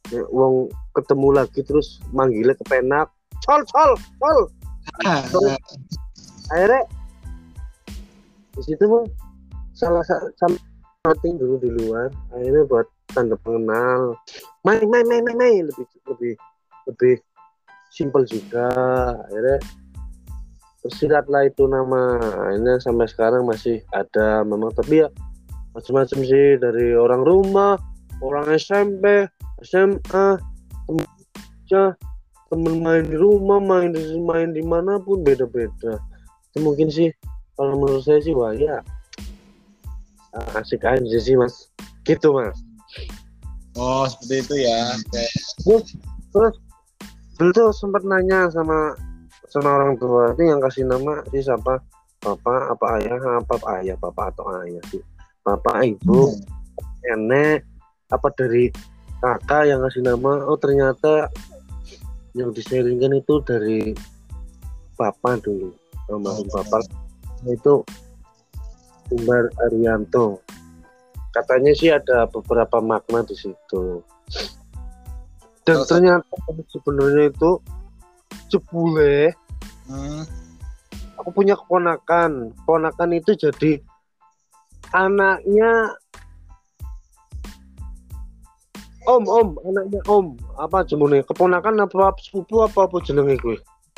Nek 0.09 0.25
wong 0.33 0.73
ketemu 0.97 1.27
lagi 1.37 1.61
terus 1.61 2.01
manggilnya 2.09 2.57
kepenak. 2.57 3.07
Col 3.45 3.61
col 3.69 3.93
col. 4.17 4.39
Ah, 5.05 5.21
ah. 5.21 5.57
akhirnya 6.49 6.81
di 8.57 8.61
situ 8.65 8.83
mah 8.89 9.05
salah 9.77 10.01
sa- 10.01 10.31
sama 10.41 10.57
setting 11.05 11.37
dulu 11.37 11.61
di 11.61 11.69
luar. 11.69 12.09
Akhirnya 12.33 12.65
buat 12.65 12.87
tanda 13.13 13.37
pengenal 13.45 14.17
main 14.67 14.83
main 14.91 15.07
main 15.07 15.23
main, 15.23 15.37
main. 15.39 15.63
lebih 15.63 15.87
lebih 16.11 16.33
lebih 16.91 17.15
simpel 17.87 18.27
juga. 18.27 18.67
Akhirnya 19.23 19.63
tersiratlah 20.83 21.47
itu 21.47 21.63
nama. 21.71 22.19
Akhirnya 22.51 22.75
sampai 22.83 23.07
sekarang 23.07 23.47
masih 23.47 23.79
ada 23.95 24.43
memang. 24.43 24.75
Tapi 24.75 25.07
ya 25.07 25.09
macam-macam 25.71 26.19
sih. 26.27 26.59
Dari 26.59 26.99
orang 26.99 27.23
rumah 27.23 27.79
orang 28.19 28.51
SMP 28.59 29.31
SMA 29.63 30.27
temen 30.83 31.07
kerja, 31.07 31.95
temen 32.51 32.83
main 32.83 33.07
di 33.07 33.15
rumah 33.15 33.63
main 33.63 33.95
di 33.95 34.03
main 34.19 34.51
di 34.51 34.63
mana 34.67 34.99
pun 34.99 35.23
beda-beda. 35.23 35.95
Itu 36.51 36.59
mungkin 36.59 36.91
sih 36.91 37.07
kalau 37.55 37.79
menurut 37.79 38.03
saya 38.03 38.19
sih 38.19 38.35
wah 38.35 38.51
ya. 38.51 38.83
Asik 40.59 40.83
aja 40.83 41.17
sih 41.17 41.39
mas. 41.39 41.71
Gitu 42.03 42.29
mas 42.35 42.66
Oh, 43.77 44.03
seperti 44.09 44.35
itu 44.41 44.55
ya. 44.65 44.97
Kayak 45.13 45.31
terus 46.33 46.55
dulu 47.37 47.49
tuh 47.53 47.69
sempat 47.77 48.01
nanya 48.01 48.49
sama 48.49 48.97
sama 49.47 49.69
orang 49.79 49.95
tua 50.01 50.33
ini 50.35 50.49
yang 50.49 50.59
kasih 50.59 50.83
nama 50.89 51.21
sih 51.29 51.45
siapa? 51.45 51.79
Bapak 52.19 52.73
apa 52.73 52.85
ayah? 52.97 53.21
Apa 53.37 53.55
ayah 53.79 53.95
bapak 54.01 54.33
atau 54.33 54.49
ayah 54.65 54.81
sih? 54.89 55.01
Bapak 55.45 55.85
ibu 55.85 56.33
nenek 57.05 57.63
apa 58.09 58.27
dari 58.33 58.73
kakak 59.21 59.69
yang 59.69 59.79
kasih 59.85 60.01
nama? 60.03 60.41
Oh 60.49 60.57
ternyata 60.57 61.29
yang 62.33 62.49
diseringkan 62.53 63.17
itu 63.17 63.41
dari 63.45 63.93
bapak 64.97 65.45
dulu 65.45 65.73
almarhum 66.09 66.47
Oh. 66.49 66.61
bapak 66.61 66.83
itu 67.47 67.73
Umar 69.13 69.47
Arianto 69.67 70.41
katanya 71.37 71.71
sih 71.77 71.93
ada 71.93 72.25
beberapa 72.25 72.81
makna 72.81 73.21
di 73.21 73.37
situ. 73.37 74.01
Dan 75.67 75.83
Oh, 75.83 75.85
ternyata 75.85 76.25
sebenarnya 76.73 77.29
itu 77.29 77.51
jebule. 78.49 79.35
Hmm. 79.87 80.23
aku 81.17 81.29
punya 81.33 81.55
keponakan. 81.59 82.55
Keponakan 82.63 83.09
itu 83.15 83.35
jadi 83.35 83.79
anaknya 84.95 85.95
om 89.07 89.23
om 89.27 89.49
anaknya 89.67 90.01
om. 90.07 90.39
Apa 90.55 90.87
jenenge 90.87 91.27
keponakan 91.27 91.83
apa 91.83 92.15
sepupu 92.21 92.63
apa 92.63 92.87
apa 92.87 92.97
jenenge 93.03 93.35
gue 93.43 93.57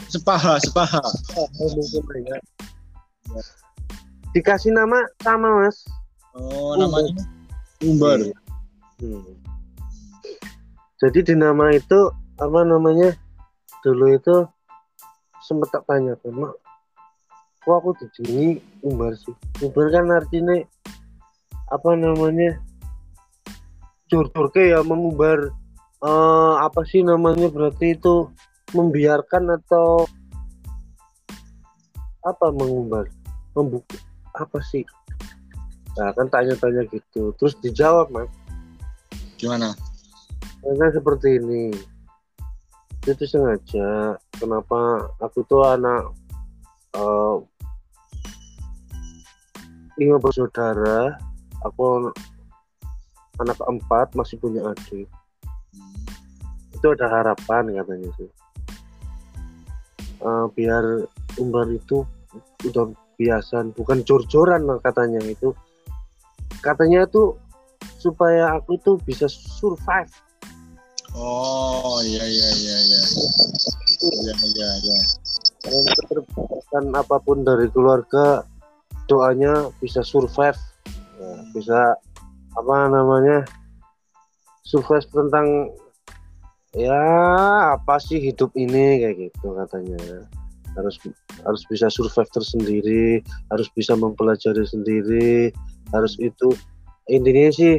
Sepaha, 0.10 0.58
sepaha. 0.63 1.01
ya. 2.25 2.38
Dikasih 4.34 4.73
nama 4.73 5.06
sama 5.21 5.65
mas 5.65 5.86
Oh, 6.38 6.78
namanya? 6.78 7.26
Umbar. 7.80 8.20
Hmm. 9.00 9.24
jadi 11.00 11.24
di 11.24 11.36
nama 11.39 11.72
itu 11.72 12.12
apa 12.36 12.68
namanya 12.68 13.15
dulu 13.80 14.12
itu 14.12 14.44
sempat 15.39 15.72
tak 15.72 15.84
tanya 15.88 16.20
mak. 16.28 16.52
Kok 17.63 17.76
aku 17.80 17.89
dijenengi 18.04 18.60
umbar 18.84 19.15
sih? 19.15 19.32
Umbar 19.63 19.88
kan 19.96 20.12
artinya 20.12 20.60
apa 21.72 21.96
namanya 21.96 22.60
jor-jor 24.12 24.52
ke 24.52 24.76
ya 24.76 24.84
mengumbar 24.84 25.48
eh, 26.04 26.54
apa 26.60 26.84
sih 26.84 27.00
namanya 27.00 27.48
berarti 27.48 27.96
itu 27.96 28.28
membiarkan 28.76 29.56
atau 29.56 30.04
apa 32.28 32.52
mengumbar? 32.52 33.08
Membuka 33.56 33.96
apa 34.36 34.60
sih 34.68 34.84
nah 36.00 36.16
kan 36.16 36.32
tanya-tanya 36.32 36.88
gitu 36.88 37.36
terus 37.36 37.60
dijawab 37.60 38.08
mas 38.08 38.32
Gimana? 39.40 39.72
Karena 40.60 40.92
seperti 40.92 41.40
ini. 41.40 41.72
Itu 43.08 43.24
sengaja. 43.24 44.20
Kenapa 44.36 45.08
aku 45.24 45.48
tuh 45.48 45.64
anak 45.64 46.12
eh 47.00 47.36
lima 49.96 50.20
bersaudara. 50.20 51.16
Aku 51.64 52.12
anak 53.40 53.56
keempat 53.56 54.12
masih 54.12 54.36
punya 54.44 54.68
adik. 54.68 55.08
Hmm. 55.72 56.76
Itu 56.76 56.92
ada 56.92 57.08
harapan 57.08 57.72
katanya 57.72 58.12
sih. 58.20 58.30
Eh, 60.20 60.46
biar 60.52 61.08
umbar 61.40 61.72
itu 61.72 62.04
udah 62.68 62.92
biasa, 63.16 63.72
bukan 63.72 64.04
jor-joran 64.04 64.68
katanya 64.84 65.24
itu. 65.24 65.56
Katanya 66.60 67.08
tuh 67.08 67.39
supaya 68.00 68.60
aku 68.60 68.80
tuh 68.80 68.95
bisa 69.04 69.28
survive. 69.28 70.12
Oh, 71.15 72.00
iya 72.06 72.22
iya 72.24 72.50
iya 72.56 72.78
iya. 72.80 73.02
Iya 74.00 74.36
iya 74.56 74.69
iya. 74.80 75.00
keterbatasan 76.00 76.95
apa 76.95 77.19
pun 77.19 77.43
dari 77.43 77.67
keluarga 77.72 78.48
doanya 79.12 79.67
bisa 79.84 80.06
survive. 80.06 80.56
Ya, 81.19 81.32
bisa 81.52 81.80
apa 82.56 82.76
namanya 82.88 83.43
survive 84.63 85.04
tentang 85.12 85.74
ya 86.78 87.04
apa 87.76 88.00
sih 88.00 88.22
hidup 88.22 88.54
ini 88.56 89.04
kayak 89.04 89.15
gitu 89.32 89.58
katanya. 89.60 90.00
Harus 90.78 90.95
harus 91.43 91.63
bisa 91.67 91.89
survive 91.89 92.30
tersendiri 92.30 93.26
harus 93.50 93.67
bisa 93.74 93.98
mempelajari 93.98 94.63
sendiri 94.67 95.50
harus 95.93 96.13
itu 96.21 96.54
intinya 97.10 97.49
sih 97.54 97.78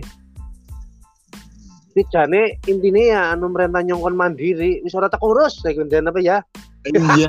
Jane 2.08 2.56
intinya 2.64 3.02
ya 3.04 3.20
anu 3.36 3.52
merentah 3.52 3.84
nyongkon 3.84 4.16
mandiri 4.16 4.80
wis 4.80 4.96
ora 4.96 5.12
tak 5.12 5.20
urus 5.20 5.60
kayak 5.60 5.84
gantian 5.84 6.08
apa 6.08 6.20
ya 6.22 6.38
Iya. 6.88 7.28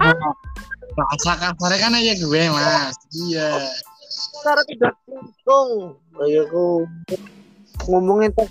Bahasa 0.96 1.36
kasarnya 1.36 1.78
kan 1.84 1.92
aja 1.92 2.14
gue, 2.16 2.44
Mas. 2.56 2.96
Iya. 3.28 3.52
cara 4.44 4.62
tidak 4.68 4.96
untung 5.08 5.96
ayo 6.24 6.44
aku 6.46 6.66
ngomongin 7.88 8.30
tuh 8.36 8.50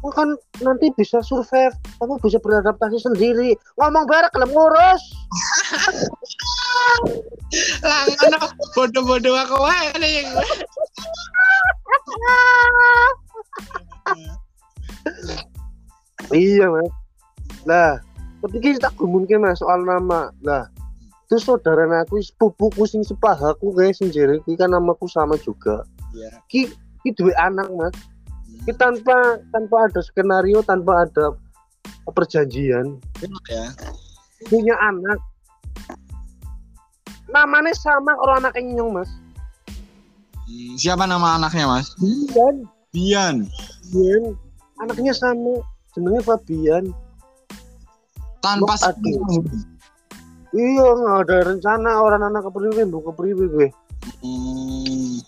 "Oh, 0.00 0.12
kan 0.12 0.32
nanti 0.64 0.88
bisa 0.96 1.20
survive 1.20 1.74
kamu 2.00 2.16
bisa 2.24 2.40
beradaptasi 2.40 2.96
sendiri 3.02 3.58
ngomong 3.76 4.08
bareng 4.08 4.32
kelem 4.32 4.50
ngurus 4.54 5.02
Lah 7.84 8.00
ngono. 8.04 8.38
Bodoh-bodoh 8.74 9.34
aku 9.38 9.56
wae 9.62 9.88
iya 16.34 16.66
mas. 16.66 16.90
Lah 17.64 18.02
tapi 18.42 18.56
kita 18.62 18.90
tak 18.90 18.94
gumunke 18.98 19.38
mas 19.38 19.58
soal 19.62 19.82
nama. 19.86 20.30
Lah 20.42 20.68
itu 21.26 21.42
saudara 21.42 21.86
aku 22.06 22.22
sepupuku 22.22 22.86
sing 22.86 23.02
sepahaku 23.02 23.74
guys 23.74 23.98
sing 23.98 24.14
jere 24.14 24.38
iki 24.42 24.54
kan 24.54 24.70
namaku 24.70 25.10
sama 25.10 25.34
juga. 25.42 25.82
Iya. 26.14 26.30
ki 26.50 26.70
ki 27.02 27.10
duwe 27.14 27.34
anak 27.38 27.66
mas. 27.74 27.94
Ki 28.66 28.72
tanpa 28.74 29.38
tanpa 29.50 29.90
ada 29.90 30.00
skenario 30.02 30.62
tanpa 30.62 31.06
ada 31.06 31.34
perjanjian. 32.10 33.02
Ya. 33.50 33.66
punya 34.46 34.76
anak 34.78 35.18
namanya 37.28 37.72
sama 37.74 38.14
kalau 38.16 38.34
anak 38.38 38.54
nyong 38.58 39.02
mas. 39.02 39.10
Hmm, 40.46 40.78
Siapa 40.78 41.10
nama 41.10 41.34
anaknya, 41.34 41.66
Mas? 41.66 41.90
Bian. 41.98 42.56
Bian. 42.94 43.36
Bian. 43.90 44.24
Anaknya 44.78 45.10
sama. 45.10 45.58
Jenenge 45.90 46.22
Fabian. 46.22 46.94
Tanpa 48.44 48.78
sepuluh. 48.78 49.42
iya 50.54 50.86
nggak 50.86 51.18
ada 51.26 51.36
rencana 51.52 51.90
orang 51.98 52.22
anak 52.30 52.46
kepriwe 52.46 52.86
bu 52.86 53.02
kepriwe 53.10 53.44
gue 53.50 53.68
Hmm. 54.22 55.18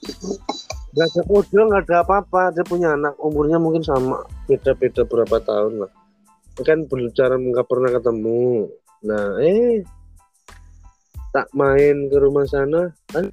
nggak 0.94 1.08
ada 1.10 1.22
kode 1.26 1.58
nggak 1.58 1.82
ada 1.90 1.96
apa-apa. 2.06 2.54
Dia 2.54 2.62
punya 2.62 2.94
anak 2.94 3.18
umurnya 3.18 3.58
mungkin 3.58 3.82
sama. 3.82 4.22
Beda-beda 4.46 5.02
berapa 5.02 5.42
tahun 5.42 5.82
lah. 5.82 5.90
Kan 6.62 6.86
berbicara 6.86 7.34
nggak 7.34 7.66
pernah 7.66 7.90
ketemu. 7.90 8.70
Nah 9.02 9.34
eh 9.42 9.82
tak 11.38 11.48
main 11.54 12.10
ke 12.10 12.16
rumah 12.18 12.42
sana 12.50 12.90
kan 13.14 13.30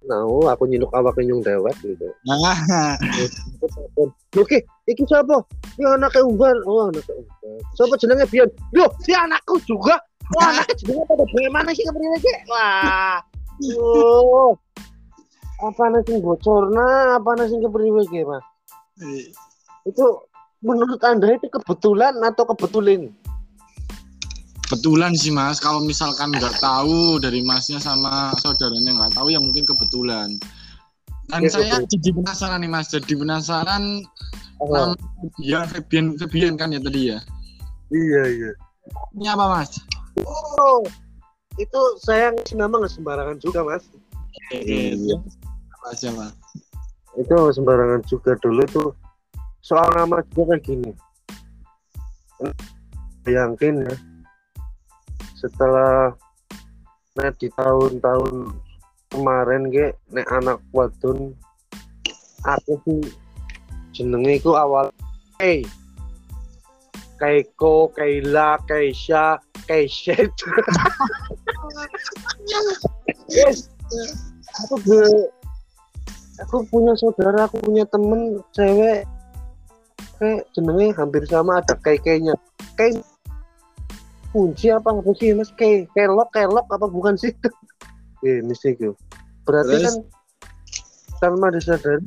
Nah, 0.00 0.24
aku 0.24 0.64
nyiluk 0.64 0.88
awak 0.96 1.20
nyung 1.20 1.44
dewek 1.44 1.76
gitu. 1.84 2.08
Nah, 2.24 2.40
Oke, 4.40 4.64
iki 4.88 5.04
siapa? 5.04 5.44
Ini 5.76 5.92
anaknya 5.92 6.24
Umbar. 6.24 6.56
Oh, 6.64 6.88
anaknya 6.88 7.20
Umbar. 7.20 7.60
Siapa 7.76 8.00
jenenge 8.00 8.24
Bian? 8.32 8.48
Yo, 8.72 8.88
si 9.04 9.12
anakku 9.12 9.60
juga. 9.68 10.00
Wah, 10.32 10.56
anaknya 10.56 10.74
jenenge 10.80 11.04
pada 11.04 11.24
bagaimana 11.28 11.68
sih 11.76 11.84
kepriwe 11.92 12.16
iki? 12.16 12.32
Wah. 12.48 13.20
Oh. 13.76 14.56
Apa 15.60 15.92
nasi 15.92 16.16
bocorna? 16.16 17.20
Apa 17.20 17.36
nasi 17.36 17.60
kepriwe 17.60 18.24
Mas? 18.24 18.44
Itu 19.84 20.24
menurut 20.64 21.04
Anda 21.04 21.36
itu 21.36 21.52
kebetulan 21.52 22.16
atau 22.24 22.48
kebetulin? 22.48 23.12
Kebetulan 24.70 25.10
sih 25.18 25.34
mas. 25.34 25.58
Kalau 25.58 25.82
misalkan 25.82 26.30
nggak 26.30 26.62
tahu 26.62 27.18
dari 27.18 27.42
masnya 27.42 27.82
sama 27.82 28.30
saudaranya 28.38 28.94
nggak 28.94 29.18
tahu 29.18 29.34
ya 29.34 29.42
mungkin 29.42 29.66
kebetulan. 29.66 30.38
Dan 31.26 31.46
Ya, 31.46 31.50
saya 31.50 31.74
betul. 31.82 31.98
jadi 31.98 32.08
penasaran 32.22 32.58
nih 32.62 32.70
mas. 32.70 32.86
Jadi 32.94 33.12
penasaran 33.18 34.06
Oh, 34.60 34.70
nama 34.70 34.92
ya 35.40 35.64
Febian 35.66 36.14
Febian 36.14 36.54
kan 36.54 36.70
ya 36.70 36.78
tadi 36.78 37.10
ya. 37.10 37.18
iya, 37.90 38.22
iya. 38.30 38.50
Ini 39.18 39.26
apa 39.34 39.58
mas? 39.58 39.74
Oh, 40.22 40.84
itu 41.58 41.80
saya 42.04 42.30
ngasih 42.30 42.60
nama 42.60 42.78
nggak 42.78 42.92
sembarangan 42.92 43.40
juga, 43.40 43.64
Mas. 43.64 43.88
Iya. 44.52 45.16
Apa 45.80 45.96
siapa? 45.96 46.26
Itu 47.16 47.32
nggak 47.32 47.56
sembarangan 47.56 48.00
juga 48.04 48.36
dulu 48.44 48.62
tuh 48.68 48.88
soal 49.64 49.88
nama 49.96 50.20
juga 50.36 50.54
kayak 50.54 50.62
gini. 50.68 50.90
Bayangin 53.24 53.84
ya, 53.84 53.94
setelah 55.40 56.12
nek 57.16 57.32
di 57.40 57.48
tahun-tahun 57.56 58.52
kemarin 59.08 59.72
ge 59.72 59.96
nek 60.12 60.28
anak 60.28 60.60
wadon 60.76 61.32
aku 62.44 62.76
sih 62.84 63.02
jenenge 63.96 64.36
iku 64.36 64.54
awal 64.54 64.92
hey 65.40 65.64
Keiko, 67.20 67.92
Keila, 67.92 68.56
Keisha, 68.64 69.36
Keishet. 69.68 70.32
yes. 73.28 73.68
Aku 74.64 74.76
be, 74.82 74.98
aku 76.42 76.56
punya 76.68 76.92
saudara, 76.98 77.46
aku 77.46 77.62
punya 77.62 77.86
temen 77.86 78.42
cewek 78.50 79.06
kayak 80.20 80.42
jenenge 80.52 80.92
hampir 80.94 81.22
sama 81.30 81.62
ada 81.62 81.74
kekenya. 81.80 82.34
Kayak 82.76 83.02
kunci 84.30 84.70
apa 84.70 84.94
apa 84.94 85.10
sih 85.18 85.34
mas? 85.34 85.50
Kayak 85.54 85.90
kelok 85.94 86.30
kelok 86.34 86.66
apa 86.70 86.86
bukan 86.86 87.14
sih? 87.18 87.34
Eh, 88.20 88.44
mesti 88.44 88.76
itu. 88.76 88.92
Berarti 89.48 89.80
Terus? 89.80 89.84
kan 89.88 89.96
tanpa 91.20 91.52
disadari 91.52 92.04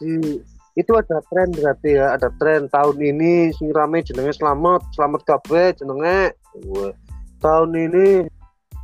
di 0.00 0.40
itu 0.78 0.92
ada 0.96 1.20
tren 1.28 1.52
berarti 1.52 1.98
ya 1.98 2.16
ada 2.16 2.32
tren 2.40 2.70
tahun 2.72 2.96
ini 2.96 3.52
sing 3.52 3.68
rame 3.74 4.00
jenenge 4.00 4.38
selamat 4.38 4.80
selamat 4.96 5.20
kabeh 5.28 5.76
jenenge 5.76 6.32
Wah. 6.70 6.94
tahun 7.44 7.70
ini 7.76 8.24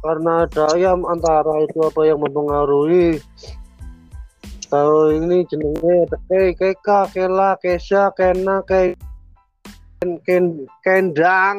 karena 0.04 0.44
ada 0.44 0.76
ayam 0.76 1.08
antara 1.08 1.64
itu 1.64 1.78
apa 1.80 2.00
yang 2.04 2.20
mempengaruhi 2.20 3.16
tahun 4.68 5.24
ini 5.24 5.46
jenenge 5.48 6.10
Kei, 6.26 6.52
Keka, 6.52 7.08
Kela, 7.14 7.54
Kesha, 7.62 8.10
Kena, 8.12 8.60
Ken, 8.66 8.98
Ken, 10.26 10.66
Kendang. 10.82 11.58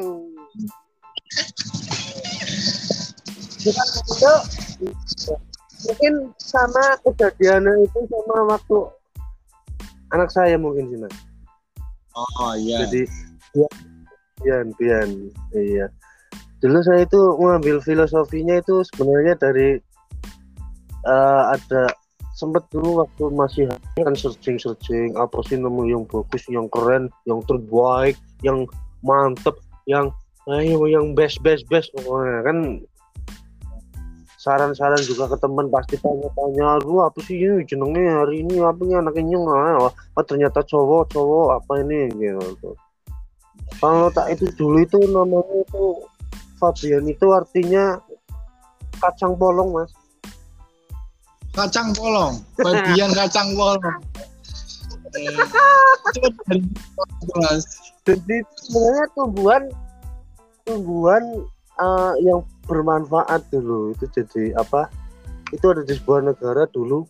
Bukan 3.67 3.87
itu 3.99 4.33
mungkin 5.87 6.13
sama 6.41 6.97
kejadiannya 7.05 7.85
itu 7.85 7.99
sama 8.09 8.37
waktu 8.55 8.77
anak 10.15 10.29
saya 10.31 10.55
mungkin 10.55 10.87
sih 10.89 10.99
mas. 10.99 11.15
Oh 12.17 12.53
iya. 12.57 12.87
Jadi 12.87 13.05
Bian, 14.37 14.69
Bian, 14.77 15.09
iya. 15.57 15.89
Dulu 16.61 16.77
saya 16.81 17.05
itu 17.05 17.21
mengambil 17.37 17.81
filosofinya 17.81 18.61
itu 18.61 18.85
sebenarnya 18.93 19.33
dari 19.37 19.77
eh, 21.05 21.43
ada 21.53 21.89
sempat 22.37 22.69
dulu 22.69 23.01
waktu 23.01 23.23
masih 23.33 23.63
kan 23.97 24.13
searching 24.13 24.61
searching 24.61 25.17
apa 25.17 25.41
sih 25.49 25.57
nemu 25.57 25.89
yang 25.89 26.03
bagus, 26.05 26.45
yang 26.49 26.69
keren, 26.69 27.09
yang 27.25 27.41
terbaik, 27.49 28.13
yang 28.45 28.69
mantep, 29.01 29.57
yang 29.89 30.13
ayo 30.47 30.87
yang 30.87 31.11
best 31.11 31.43
best 31.43 31.67
best 31.67 31.91
pokoknya 31.91 32.39
kan 32.47 32.57
saran-saran 34.39 35.01
juga 35.03 35.27
ke 35.27 35.37
teman 35.43 35.67
pasti 35.67 35.99
tanya-tanya 35.99 36.79
lu 36.87 37.03
apa 37.03 37.19
sih 37.27 37.35
ini 37.35 37.67
jenenge 37.67 37.99
hari 37.99 38.47
ini 38.47 38.63
apa 38.63 38.79
nih 38.79 38.95
anaknya 38.95 39.23
nyeng 39.35 39.45
ah, 39.51 39.91
oh, 39.91 40.23
ternyata 40.23 40.63
cowok 40.63 41.11
cowok 41.11 41.47
apa 41.59 41.71
ini 41.83 42.07
gitu 42.15 42.71
kalau 43.83 44.07
tak 44.15 44.31
itu 44.31 44.47
dulu 44.55 44.79
itu 44.79 44.99
namanya 45.11 45.67
itu 45.67 45.83
Fabian 46.57 47.03
itu 47.11 47.27
artinya 47.35 47.99
kacang 49.03 49.35
polong 49.35 49.75
mas 49.75 49.91
Kacang 51.57 51.89
polong. 51.97 52.37
Febian 52.53 53.09
kacang 53.17 53.57
polong. 53.57 53.81
Eh, 55.15 55.23
dari 56.51 56.59
mas. 57.39 57.63
jadi 58.03 58.43
sebenarnya 58.59 59.05
tumbuhan 59.15 59.63
tumbuhan 60.67 61.23
eh, 61.79 62.13
yang 62.27 62.43
bermanfaat 62.67 63.47
dulu. 63.47 63.95
Itu 63.95 64.11
jadi 64.11 64.59
apa? 64.59 64.91
Itu 65.55 65.71
ada 65.71 65.87
di 65.87 65.95
sebuah 65.95 66.27
negara 66.27 66.67
dulu 66.75 67.07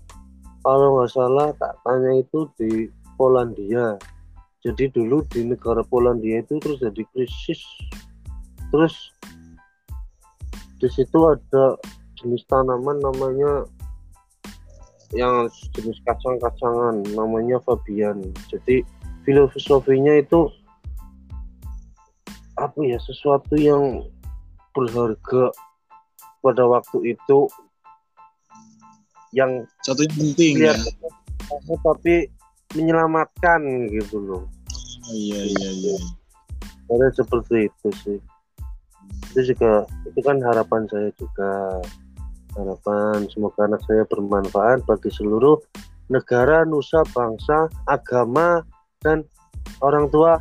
kalau 0.62 1.00
nggak 1.02 1.12
salah 1.16 1.50
tak 1.58 1.74
tanya 1.82 2.22
itu 2.22 2.46
di 2.62 2.92
Polandia. 3.18 3.98
Jadi 4.62 4.94
dulu 4.94 5.26
di 5.32 5.48
negara 5.48 5.82
Polandia 5.82 6.46
itu 6.46 6.62
terus 6.62 6.78
jadi 6.84 7.02
krisis. 7.16 7.62
Terus 8.70 8.94
di 10.78 10.90
situ 10.94 11.18
ada 11.26 11.80
jenis 12.22 12.46
tanaman 12.46 13.02
namanya 13.02 13.66
yang 15.16 15.48
jenis 15.72 15.98
kacang-kacangan 16.04 17.00
namanya 17.16 17.58
Fabian. 17.64 18.22
Jadi 18.52 18.84
filosofinya 19.24 20.20
itu 20.20 20.52
apa 22.78 22.94
ya 22.94 23.02
sesuatu 23.02 23.58
yang 23.58 24.06
berharga 24.78 25.50
pada 26.46 26.62
waktu 26.70 27.18
itu 27.18 27.50
yang 29.34 29.66
Satu 29.82 30.06
yang 30.06 30.14
penting 30.14 30.62
ya. 30.62 30.78
tapi 31.82 32.30
menyelamatkan 32.78 33.90
gitu 33.90 34.22
loh 34.22 34.46
Oh, 35.10 35.16
iya 35.18 35.42
iya 35.42 35.70
iya. 35.74 35.98
ada 36.94 37.10
seperti 37.18 37.66
itu 37.66 37.90
sih 38.06 38.20
itu 39.34 39.56
juga 39.56 39.90
itu 40.06 40.20
kan 40.22 40.38
harapan 40.46 40.86
saya 40.86 41.10
juga 41.18 41.82
harapan 42.54 43.26
semoga 43.34 43.66
anak 43.66 43.82
saya 43.90 44.06
bermanfaat 44.06 44.86
bagi 44.86 45.10
seluruh 45.10 45.58
negara 46.14 46.62
nusa 46.62 47.02
bangsa 47.10 47.72
agama 47.90 48.62
dan 49.02 49.26
orang 49.82 50.12
tua 50.14 50.38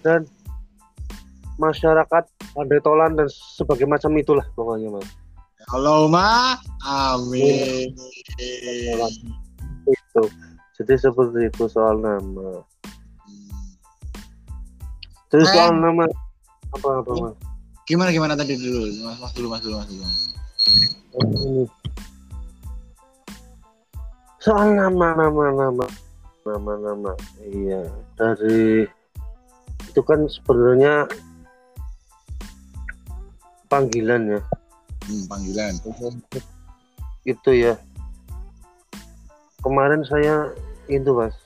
dan 0.00 0.24
masyarakat 1.60 2.24
pandetolan 2.56 3.12
dan 3.14 3.28
sebagai 3.28 3.84
macam 3.84 4.16
itulah 4.16 4.46
pokoknya 4.56 4.88
mas. 4.96 5.04
Halo 5.68 6.08
ma, 6.08 6.56
amin. 6.82 7.92
itu. 9.86 10.22
Jadi 10.80 10.94
seperti 10.96 11.52
itu 11.52 11.64
soal 11.68 12.00
nama. 12.00 12.64
Terus 15.28 15.46
Eh. 15.46 15.52
soal 15.52 15.76
nama 15.76 16.08
apa 16.72 16.88
apa 17.04 17.12
mas? 17.12 17.36
Gimana 17.84 18.10
gimana? 18.10 18.32
Tadi 18.34 18.56
dulu, 18.56 18.88
mas, 19.04 19.18
mas 19.20 19.32
dulu 19.36 19.46
mas 19.52 19.60
dulu 19.60 19.76
mas 19.76 19.88
dulu. 19.92 20.04
soal 24.40 24.72
nama 24.72 25.12
nama 25.12 25.44
nama 25.52 25.86
nama 26.48 26.72
nama. 26.80 27.12
Iya 27.44 27.84
dari 28.16 28.88
itu 29.90 30.00
kan 30.06 30.24
sebenarnya 30.30 31.04
panggilan 33.70 34.36
ya. 34.36 34.40
Hmm, 35.06 35.24
panggilan. 35.30 35.72
itu 37.24 37.50
ya. 37.54 37.78
Kemarin 39.62 40.02
saya 40.04 40.50
itu 40.90 41.14
mas 41.14 41.36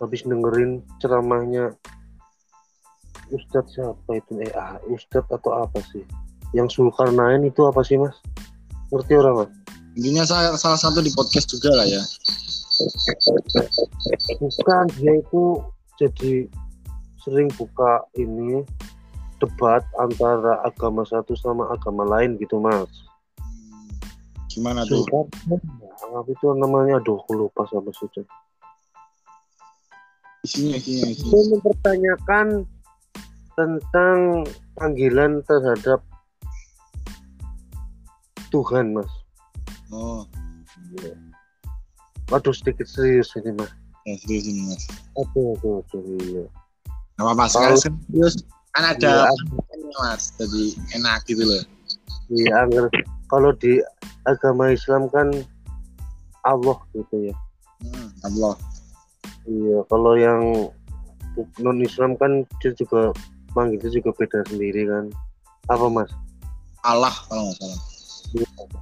habis 0.00 0.24
dengerin 0.24 0.84
ceramahnya 1.00 1.72
Ustadz 3.30 3.78
siapa 3.78 4.10
itu? 4.18 4.42
Eh 4.42 4.50
ah, 4.58 4.76
Ustadz 4.90 5.30
atau 5.30 5.54
apa 5.54 5.78
sih? 5.94 6.02
Yang 6.50 6.76
Zulkarnain 6.78 7.46
itu 7.46 7.62
apa 7.62 7.80
sih 7.86 7.94
mas? 7.96 8.16
Ngerti 8.90 9.14
orang 9.14 9.46
mas? 9.46 9.50
Intinya 9.94 10.26
saya 10.26 10.58
salah 10.58 10.78
satu 10.78 10.98
di 10.98 11.14
podcast 11.14 11.46
juga 11.50 11.70
lah 11.78 11.86
ya. 11.86 12.02
bukan 14.40 14.84
dia 14.96 15.20
itu 15.20 15.62
jadi 16.00 16.48
sering 17.20 17.52
buka 17.54 18.02
ini 18.16 18.64
debat 19.40 19.82
antara 19.98 20.60
agama 20.62 21.02
satu 21.08 21.32
sama 21.34 21.66
agama 21.72 22.04
lain 22.04 22.36
gitu 22.38 22.60
mas 22.60 22.88
Gimana 24.50 24.82
tuh? 24.82 25.06
Sumpah, 25.06 25.30
apa 26.10 26.26
itu 26.26 26.46
namanya? 26.58 26.98
Aduh, 26.98 27.22
aku 27.22 27.38
lupa 27.38 27.62
sama. 27.70 27.94
Isinya, 30.42 30.74
isinya, 30.74 31.06
Itu 31.06 31.38
mempertanyakan 31.54 32.66
tentang 33.54 34.42
panggilan 34.74 35.46
terhadap 35.46 36.02
Tuhan, 38.50 38.90
Mas. 38.98 39.10
Oh, 39.94 40.26
Waduh, 42.30 42.54
sedikit 42.54 42.90
serius 42.90 43.30
ini, 43.38 43.54
Mas. 43.54 43.70
ya 44.06 44.14
serius 44.18 44.50
ini 44.50 44.66
mas. 44.66 44.82
Aduh, 45.14 45.54
aduh, 45.58 45.82
aduh, 45.86 46.02
iya. 46.26 46.44
Kalau- 47.18 47.46
sekarang 47.46 47.78
serius. 47.78 48.42
Kan 48.70 48.84
ada 48.86 49.26
Iya, 49.90 49.98
mas, 49.98 50.30
jadi 50.38 50.62
enak 51.02 51.26
gitu 51.26 51.42
loh. 51.42 51.62
Iya, 52.30 52.86
kalau 53.26 53.50
di 53.58 53.82
agama 54.22 54.70
Islam 54.70 55.10
kan 55.10 55.34
Allah 56.46 56.78
gitu 56.94 57.30
ya. 57.30 57.34
Hmm, 57.82 58.08
Allah. 58.22 58.54
Iya, 59.50 59.82
kalau 59.90 60.14
yang 60.14 60.70
non 61.58 61.78
Islam 61.82 62.14
kan 62.20 62.46
dia 62.62 62.70
juga 62.78 63.10
manggilnya 63.58 63.90
juga 63.90 64.10
beda 64.14 64.46
sendiri 64.46 64.86
kan. 64.86 65.10
Apa 65.66 65.90
mas? 65.90 66.10
Allah 66.86 67.12
kalau 67.26 67.50
nggak 67.50 67.58
salah. 67.58 67.80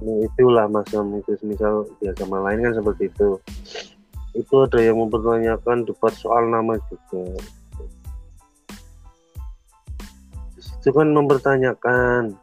Nah, 0.05 0.17
itulah 0.29 0.65
mas 0.69 0.85
mungkin 0.93 1.37
misal 1.41 1.89
di 1.97 2.05
agama 2.05 2.37
lain 2.45 2.69
kan 2.69 2.73
seperti 2.77 3.09
itu. 3.09 3.29
Itu 4.37 4.69
ada 4.69 4.77
yang 4.77 5.01
mempertanyakan 5.01 5.89
debat 5.89 6.13
soal 6.21 6.45
nama 6.53 6.77
juga. 6.85 7.33
Kan 10.89 11.13
mempertanyakan 11.13 12.35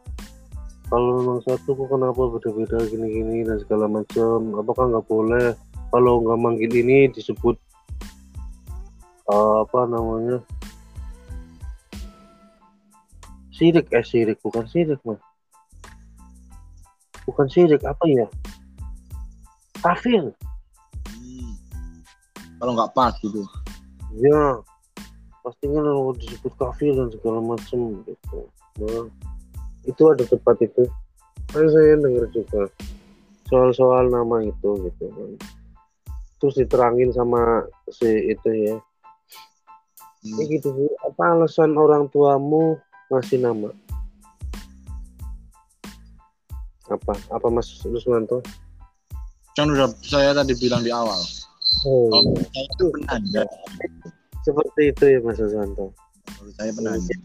kalau 0.87 1.19
memang 1.19 1.39
satu 1.43 1.75
kok 1.75 1.91
kenapa 1.91 2.21
beda-beda 2.31 2.79
gini-gini 2.87 3.43
dan 3.43 3.59
segala 3.59 3.91
macam. 3.91 4.55
Apakah 4.55 4.87
nggak 4.87 5.07
boleh 5.11 5.51
kalau 5.91 6.23
nggak 6.23 6.39
manggil 6.39 6.71
ini 6.71 7.11
disebut 7.11 7.55
eh, 9.27 9.55
apa 9.63 9.79
namanya 9.87 10.37
sirik 13.57 13.89
eh 13.89 14.05
sirik 14.05 14.37
bukan 14.45 14.69
sirik 14.69 15.01
mas 15.01 15.17
bukan 17.25 17.47
sirik 17.49 17.81
apa 17.83 18.05
ya 18.05 18.27
kafir 19.81 20.31
Hmm. 21.17 21.53
Kalau 22.61 22.71
nggak 22.77 22.93
pas 22.95 23.13
gitu. 23.19 23.43
ya 24.21 24.61
pastinya 25.47 25.79
kalau 25.79 26.11
disebut 26.11 26.53
kafir 26.59 26.91
dan 26.91 27.07
segala 27.07 27.39
macam 27.39 28.03
gitu. 28.03 28.39
Nah, 28.83 29.07
itu 29.87 30.03
ada 30.11 30.23
tempat 30.27 30.59
itu. 30.59 30.83
Kan 31.47 31.71
saya 31.71 31.95
dengar 31.95 32.27
juga 32.35 32.67
soal-soal 33.47 34.11
nama 34.11 34.43
itu 34.43 34.75
gitu 34.91 35.07
kan. 35.07 35.31
Terus 36.43 36.59
diterangin 36.59 37.15
sama 37.15 37.63
si 37.87 38.35
itu 38.35 38.51
ya. 38.51 38.75
Hmm. 40.17 40.33
ini 40.43 40.59
gitu 40.59 40.73
apa 41.07 41.23
alasan 41.39 41.79
orang 41.79 42.11
tuamu 42.11 42.75
ngasih 43.07 43.39
nama? 43.39 43.71
Apa? 46.91 47.15
Apa 47.31 47.47
Mas 47.47 47.71
Rusmanto? 47.87 48.43
Kan 49.55 49.71
udah 49.71 49.95
saya 50.03 50.35
tadi 50.35 50.51
bilang 50.59 50.83
di 50.83 50.91
awal. 50.91 51.23
oh. 51.87 52.11
Saya 52.35 52.67
itu 52.67 52.85
penanda. 52.91 53.43
Seperti 54.47 54.95
itu 54.95 55.03
ya 55.05 55.19
Mas 55.19 55.39
Kalau 55.39 56.51
saya 56.55 56.71
penanda. 56.71 57.15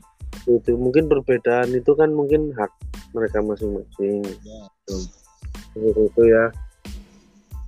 itu 0.43 0.75
mungkin 0.75 1.07
perbedaan 1.07 1.71
itu 1.71 1.95
kan 1.95 2.11
mungkin 2.11 2.51
hak 2.53 2.71
mereka 3.15 3.39
masing-masing 3.39 4.27
Ya, 4.43 4.59
betul. 4.83 5.01
seperti 5.71 6.03
itu 6.11 6.23
ya 6.27 6.45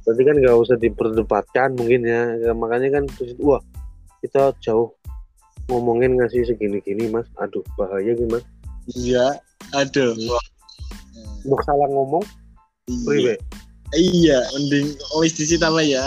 berarti 0.04 0.22
kan 0.22 0.36
nggak 0.36 0.56
usah 0.58 0.76
diperdebatkan 0.76 1.68
mungkin 1.78 2.02
ya 2.02 2.34
Ya, 2.36 2.50
makanya 2.52 2.98
kan 2.98 3.04
wah 3.38 3.62
kita 4.20 4.50
jauh 4.58 4.90
ngomongin 5.70 6.18
ngasih 6.18 6.44
segini-gini 6.44 7.08
mas 7.08 7.30
aduh 7.38 7.62
bahaya 7.78 8.10
gimana 8.12 8.42
Iya, 8.90 9.38
aduh. 9.72 10.12
Wah. 10.28 10.44
mau 11.46 11.56
salah 11.62 11.88
ngomong 11.88 12.24
Iya. 13.06 13.38
Iya, 13.94 14.38
mending 14.50 14.92
wis 15.16 15.32
disita 15.32 15.70
ya. 15.80 16.04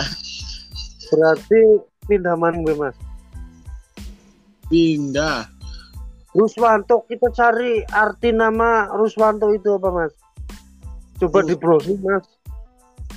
berarti 1.07 1.79
pindaman 2.05 2.61
gue 2.61 2.75
mas 2.75 2.93
Pindah. 4.67 5.47
Ruswanto 6.37 7.01
kita 7.09 7.33
cari 7.33 7.81
arti 7.89 8.29
nama 8.29 8.91
Ruswanto 8.93 9.49
itu 9.55 9.73
apa 9.73 9.89
mas 9.89 10.13
coba 11.17 11.41
Oh. 11.41 11.47
di 11.49 11.55
browsing 11.57 11.97
mas 12.05 12.25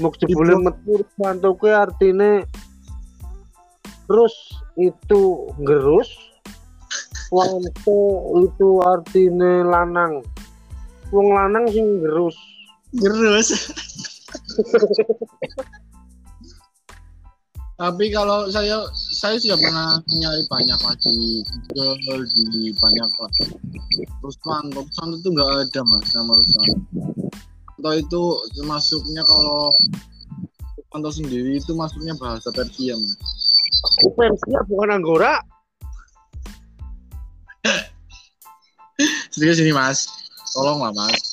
mau 0.01 0.09
jebule 0.17 0.57
Di- 0.57 0.63
metu 0.65 0.91
Ruswanto 1.05 1.53
ke 1.61 1.69
artinya 1.69 2.41
terus 4.09 4.33
itu 4.81 5.53
gerus 5.61 6.09
wanto 7.29 8.01
itu 8.41 8.69
artinya 8.81 9.69
lanang 9.69 10.25
wong 11.13 11.29
lanang 11.37 11.69
sing 11.69 12.01
gerus 12.01 12.39
Terus. 12.91 13.49
Tapi 17.81 18.13
kalau 18.13 18.45
saya 18.53 18.85
saya 18.93 19.41
sudah 19.41 19.57
pernah 19.57 19.97
nyari 20.13 20.45
banyak 20.53 20.77
lagi 20.85 21.41
Google 21.73 22.29
di 22.29 22.77
banyak 22.77 23.09
lah. 23.17 23.33
Rusmanto, 24.21 24.85
Rusmanto 24.85 25.17
itu 25.17 25.29
nggak 25.33 25.49
ada 25.49 25.81
mas 25.89 26.13
nama 26.13 26.37
Rusmanto. 26.37 26.77
Atau 27.81 27.93
itu 27.97 28.23
masuknya 28.69 29.25
kalau 29.25 29.73
Rusmanto 30.77 31.09
sendiri 31.09 31.57
itu 31.57 31.73
masuknya 31.73 32.13
bahasa 32.21 32.53
Persia 32.53 33.01
mas. 33.01 33.17
Persia 34.13 34.61
bukan 34.69 35.01
Anggora 35.01 35.41
Serius 39.33 39.57
ini 39.57 39.73
mas, 39.73 40.05
tolong 40.53 40.85
lah 40.85 40.93
mas. 40.93 41.33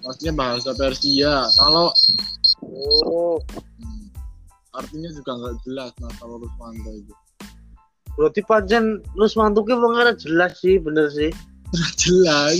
Maksudnya 0.00 0.32
bahasa 0.32 0.72
Persia. 0.72 1.44
Kalau 1.60 1.92
oh 2.64 3.36
artinya 4.80 5.10
juga 5.12 5.30
nggak 5.36 5.54
jelas 5.68 5.92
mas 6.00 6.14
kalau 6.16 6.40
Rusmanto 6.40 6.90
itu. 6.96 7.14
berarti 8.18 8.40
pancen 8.48 8.84
Ruswanto 9.14 9.60
ki 9.62 9.74
wong 9.76 9.94
arek 10.00 10.16
jelas 10.20 10.56
sih 10.60 10.80
bener 10.80 11.08
sih. 11.12 11.30
Jelas. 12.02 12.58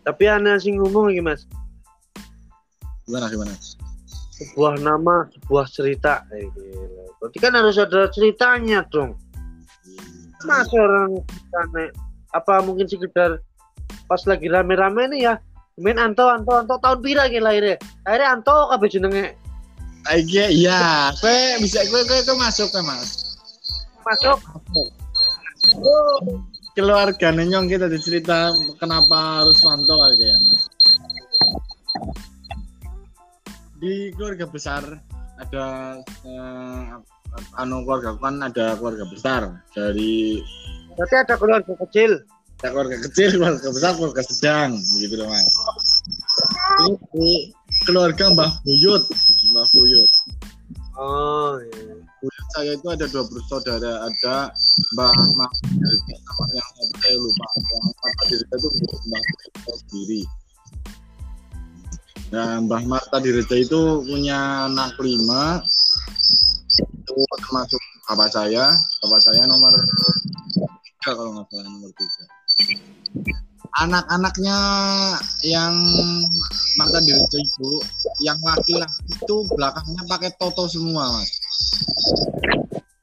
tapi 0.00 0.24
aneh 0.24 0.56
sing 0.56 0.80
ngomong 0.80 1.12
lagi 1.12 1.20
mas. 1.20 1.42
Gimana 3.04 3.28
gimana? 3.28 3.52
sebuah 4.40 4.80
nama 4.80 5.28
sebuah 5.36 5.66
cerita. 5.68 6.24
Eh, 6.32 6.48
berarti 7.20 7.38
kan 7.38 7.52
harus 7.52 7.76
ada 7.76 8.08
ceritanya 8.08 8.80
dong. 8.88 9.20
Masa 10.48 10.72
orang 10.80 11.20
sana 11.52 11.92
apa 12.32 12.64
mungkin 12.64 12.88
sekedar 12.88 13.44
pas 14.10 14.18
lagi 14.26 14.50
rame-rame 14.50 15.06
nih 15.14 15.20
ya 15.30 15.34
main 15.78 16.02
Anto 16.02 16.26
Anto 16.26 16.58
Anto 16.58 16.74
tahun 16.82 16.98
pira 16.98 17.30
ki 17.30 17.38
lahirnya 17.38 17.78
akhirnya 18.02 18.28
Anto 18.34 18.56
kabeh 18.74 18.90
jenenge 18.90 19.26
Iya, 20.08 20.48
iya. 20.48 21.12
Kue 21.20 21.60
bisa 21.60 21.84
kue 21.92 22.00
kue 22.08 22.24
kue 22.24 22.36
masuk 22.40 22.72
kue 22.72 22.80
mas. 22.80 23.36
masuk 24.00 24.40
Oh, 25.76 26.40
keluarga 26.72 27.36
nyong 27.36 27.68
kita 27.68 27.84
dicerita 27.84 28.56
kenapa 28.80 29.44
harus 29.44 29.60
mantau 29.60 30.00
aja 30.00 30.24
ya 30.34 30.38
mas. 30.40 30.72
Di 33.76 34.08
keluarga 34.16 34.48
besar 34.48 34.82
ada 35.36 35.64
eh, 36.24 36.84
anu 37.60 37.84
keluarga 37.84 38.16
kan 38.16 38.40
ada 38.40 38.74
keluarga 38.80 39.04
besar 39.04 39.42
dari 39.76 40.40
berarti 40.96 41.16
ada 41.16 41.34
keluarga 41.36 41.72
kecil 41.86 42.24
ada 42.60 42.76
keluarga 42.76 42.96
kecil, 43.08 43.40
keluarga 43.40 43.68
besar, 43.72 43.92
keluarga 43.96 44.22
sedang, 44.28 44.70
begitu 44.76 45.14
loh 45.16 45.32
mas. 45.32 45.48
Ini 46.84 47.32
keluarga 47.88 48.24
Mbah 48.36 48.52
Buyut, 48.68 49.04
Mbah 49.48 49.66
Buyut. 49.72 50.10
oh 51.00 51.56
iya. 51.56 51.96
Buyut 52.20 52.46
saya 52.52 52.76
itu 52.76 52.86
ada 52.92 53.08
dua 53.08 53.24
bersaudara, 53.32 54.04
ada 54.04 54.52
Mbah 54.92 55.16
Mas 55.40 55.56
yang 56.52 56.90
saya 57.00 57.16
lupa. 57.16 57.48
Yang 57.56 57.84
Mata 57.96 58.22
Dirita 58.28 58.54
itu 58.60 58.68
Mbah 59.08 59.22
Buyut 59.24 59.78
sendiri. 59.88 60.22
Nah, 62.28 62.60
Mbah 62.60 62.82
Mata 62.84 63.16
Dirita 63.24 63.56
itu 63.56 64.04
punya 64.04 64.68
anak 64.68 65.00
lima, 65.00 65.64
itu 66.76 67.16
termasuk 67.40 67.80
bapak 68.04 68.28
saya, 68.28 68.68
bapak 69.00 69.20
saya 69.24 69.48
nomor 69.48 69.72
tiga 71.00 71.16
kalau 71.16 71.32
nggak 71.32 71.48
salah 71.48 71.64
nomor 71.72 71.88
tiga. 71.96 72.39
Anak-anaknya 73.80 74.58
yang 75.46 75.72
mata 76.74 76.98
dirija 77.00 77.38
itu, 77.38 77.72
yang 78.20 78.36
laki-laki 78.42 79.00
itu 79.08 79.36
belakangnya 79.54 80.02
pakai 80.10 80.30
toto 80.36 80.66
semua 80.66 81.06
mas. 81.14 81.30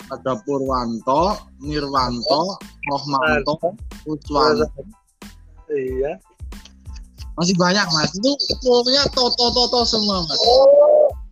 ada 0.07 0.39
Purwanto, 0.43 1.35
Nirwanto, 1.59 2.55
Rohmanto, 2.87 3.75
Uswanto. 4.07 4.83
Iya. 5.67 6.19
Masih 7.35 7.55
banyak 7.59 7.85
mas. 7.91 8.11
Itu 8.15 8.31
pokoknya 8.63 9.03
toto 9.11 9.51
toto 9.51 9.83
semua 9.83 10.23
mas. 10.27 10.41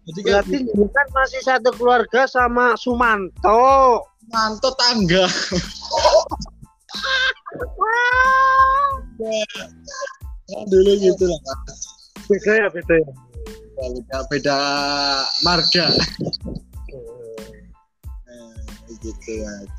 Jadi 0.05 0.19
Berarti 0.21 0.57
bukan 0.69 1.07
masih 1.17 1.41
satu 1.41 1.73
keluarga 1.73 2.29
sama 2.29 2.77
Sumanto. 2.77 4.05
manto 4.29 4.69
tangga. 4.77 5.25
Dulu 10.69 10.91
gitu 11.01 11.25
lah. 11.25 11.39
Beda 12.29 12.51
ya 12.65 12.67
beda 12.69 12.95
ya. 12.95 13.11
Beda, 13.75 14.17
beda 14.31 14.57
marga. 15.43 15.85
Eh, 18.31 18.95
gitu 19.03 19.31
mas. 19.43 19.69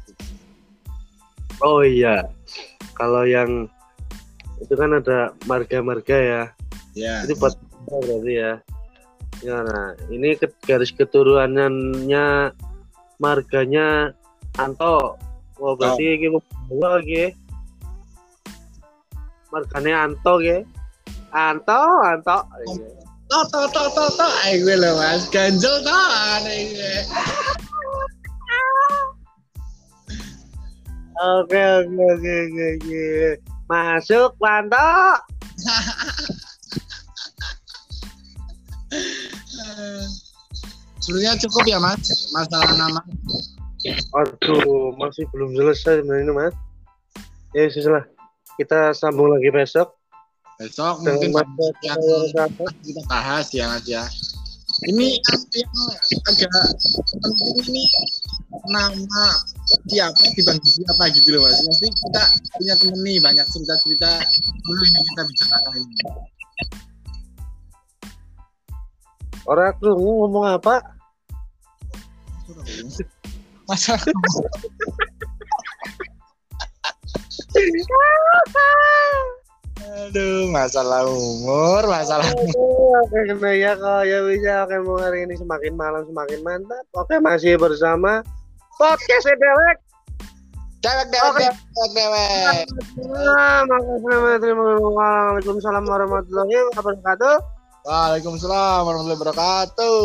Oh 1.64 1.80
iya. 1.80 2.28
Kalau 2.96 3.24
yang 3.24 3.68
itu 4.60 4.72
kan 4.72 4.96
ada 4.96 5.32
marga-marga 5.44 6.16
ya. 6.16 6.42
Ya. 6.96 7.24
Ini 7.28 7.36
buat 7.36 7.56
kita 7.56 7.96
berarti 8.04 8.34
ya. 8.36 8.52
Ya, 9.44 9.60
nah, 9.60 9.92
ini 10.08 10.32
garis 10.64 10.96
keturunannya 10.96 12.56
marganya 13.20 14.16
Anto. 14.56 15.20
Wah, 15.60 15.76
berarti 15.76 16.20
iki 16.20 16.32
gua 16.72 17.00
lagi. 17.00 17.36
Margane 19.52 19.92
Anto 19.94 20.38
ge. 20.42 20.66
Anto, 21.32 21.80
Anto. 22.02 22.38
Iya. 22.70 22.88
Toto 23.26 23.66
toto 23.74 23.90
toto. 23.90 24.26
Eh 24.46 24.62
gue 24.62 24.78
loh 24.78 24.94
mas. 24.98 25.26
Ganjel 25.34 25.82
tuh 25.82 26.02
aneh 26.38 26.60
gue. 26.74 26.94
Oke, 31.16 31.62
oke, 31.80 32.04
oke, 32.12 32.36
oke. 32.76 33.06
Masuk, 33.66 34.30
Wanto. 34.38 34.86
Sebenarnya 41.02 41.34
cukup 41.42 41.64
ya 41.66 41.78
mas. 41.82 42.30
Masalah 42.30 42.74
nama. 42.78 43.00
Aduh, 44.14 44.90
masih 44.98 45.24
belum 45.30 45.54
selesai 45.54 46.02
sebenarnya, 46.02 46.32
Mas. 46.34 46.54
Ya, 47.54 47.70
sudah. 47.70 48.04
Kita 48.56 48.96
sambung 48.96 49.36
lagi 49.36 49.52
besok. 49.52 49.92
Besok 50.56 51.04
mungkin 51.04 51.36
yang 51.84 52.00
kita 52.80 53.02
bahas 53.04 53.52
ya 53.52 53.68
mas 53.68 53.84
ya. 53.84 54.08
Ini 54.88 55.20
yang, 55.20 55.40
agak 56.28 56.48
penting 57.20 57.56
ini 57.68 57.84
nama 58.68 59.24
siapa 59.88 60.20
dibanding 60.36 60.72
siapa 60.80 61.04
gitu 61.12 61.36
loh 61.36 61.44
mas. 61.44 61.60
Nanti 61.60 61.88
kita 61.92 62.22
punya 62.56 62.74
temen 62.80 63.00
nih 63.04 63.20
banyak 63.20 63.46
cerita-cerita 63.52 64.24
dulu 64.64 64.82
ini 64.84 65.00
kita 65.12 65.22
bicarakan 65.28 65.72
ini. 65.76 65.96
Orang 69.44 69.68
aku 69.76 69.92
ngomong 69.92 70.56
apa? 70.56 70.80
Masa 73.68 74.00
Aduh, 80.06 80.48
masalah 80.52 81.04
umur, 81.08 81.84
masalah 81.88 82.26
Oke, 82.32 83.52
ya 83.60 83.76
kok 83.76 84.02
ya 84.08 84.18
bisa. 84.24 84.64
Oke, 84.64 84.76
mau 84.84 84.96
hari 85.00 85.28
ini 85.28 85.36
semakin 85.36 85.72
malam 85.76 86.02
semakin 86.08 86.40
mantap. 86.40 86.84
Oke, 86.96 87.20
masih 87.20 87.60
bersama 87.60 88.24
podcast 88.76 89.28
Dewek. 89.28 89.76
dewek, 90.84 91.06
dewek, 91.10 91.50
dewek, 91.50 91.90
dewek. 91.96 92.64
Makasih, 93.66 93.96
terima 94.04 94.28
kasih. 94.38 94.52
Waalaikumsalam 94.86 95.84
warahmatullahi 95.84 96.56
wabarakatuh. 96.72 97.36
Waalaikumsalam 97.86 98.80
warahmatullahi 98.86 99.18
wabarakatuh. 99.18 100.02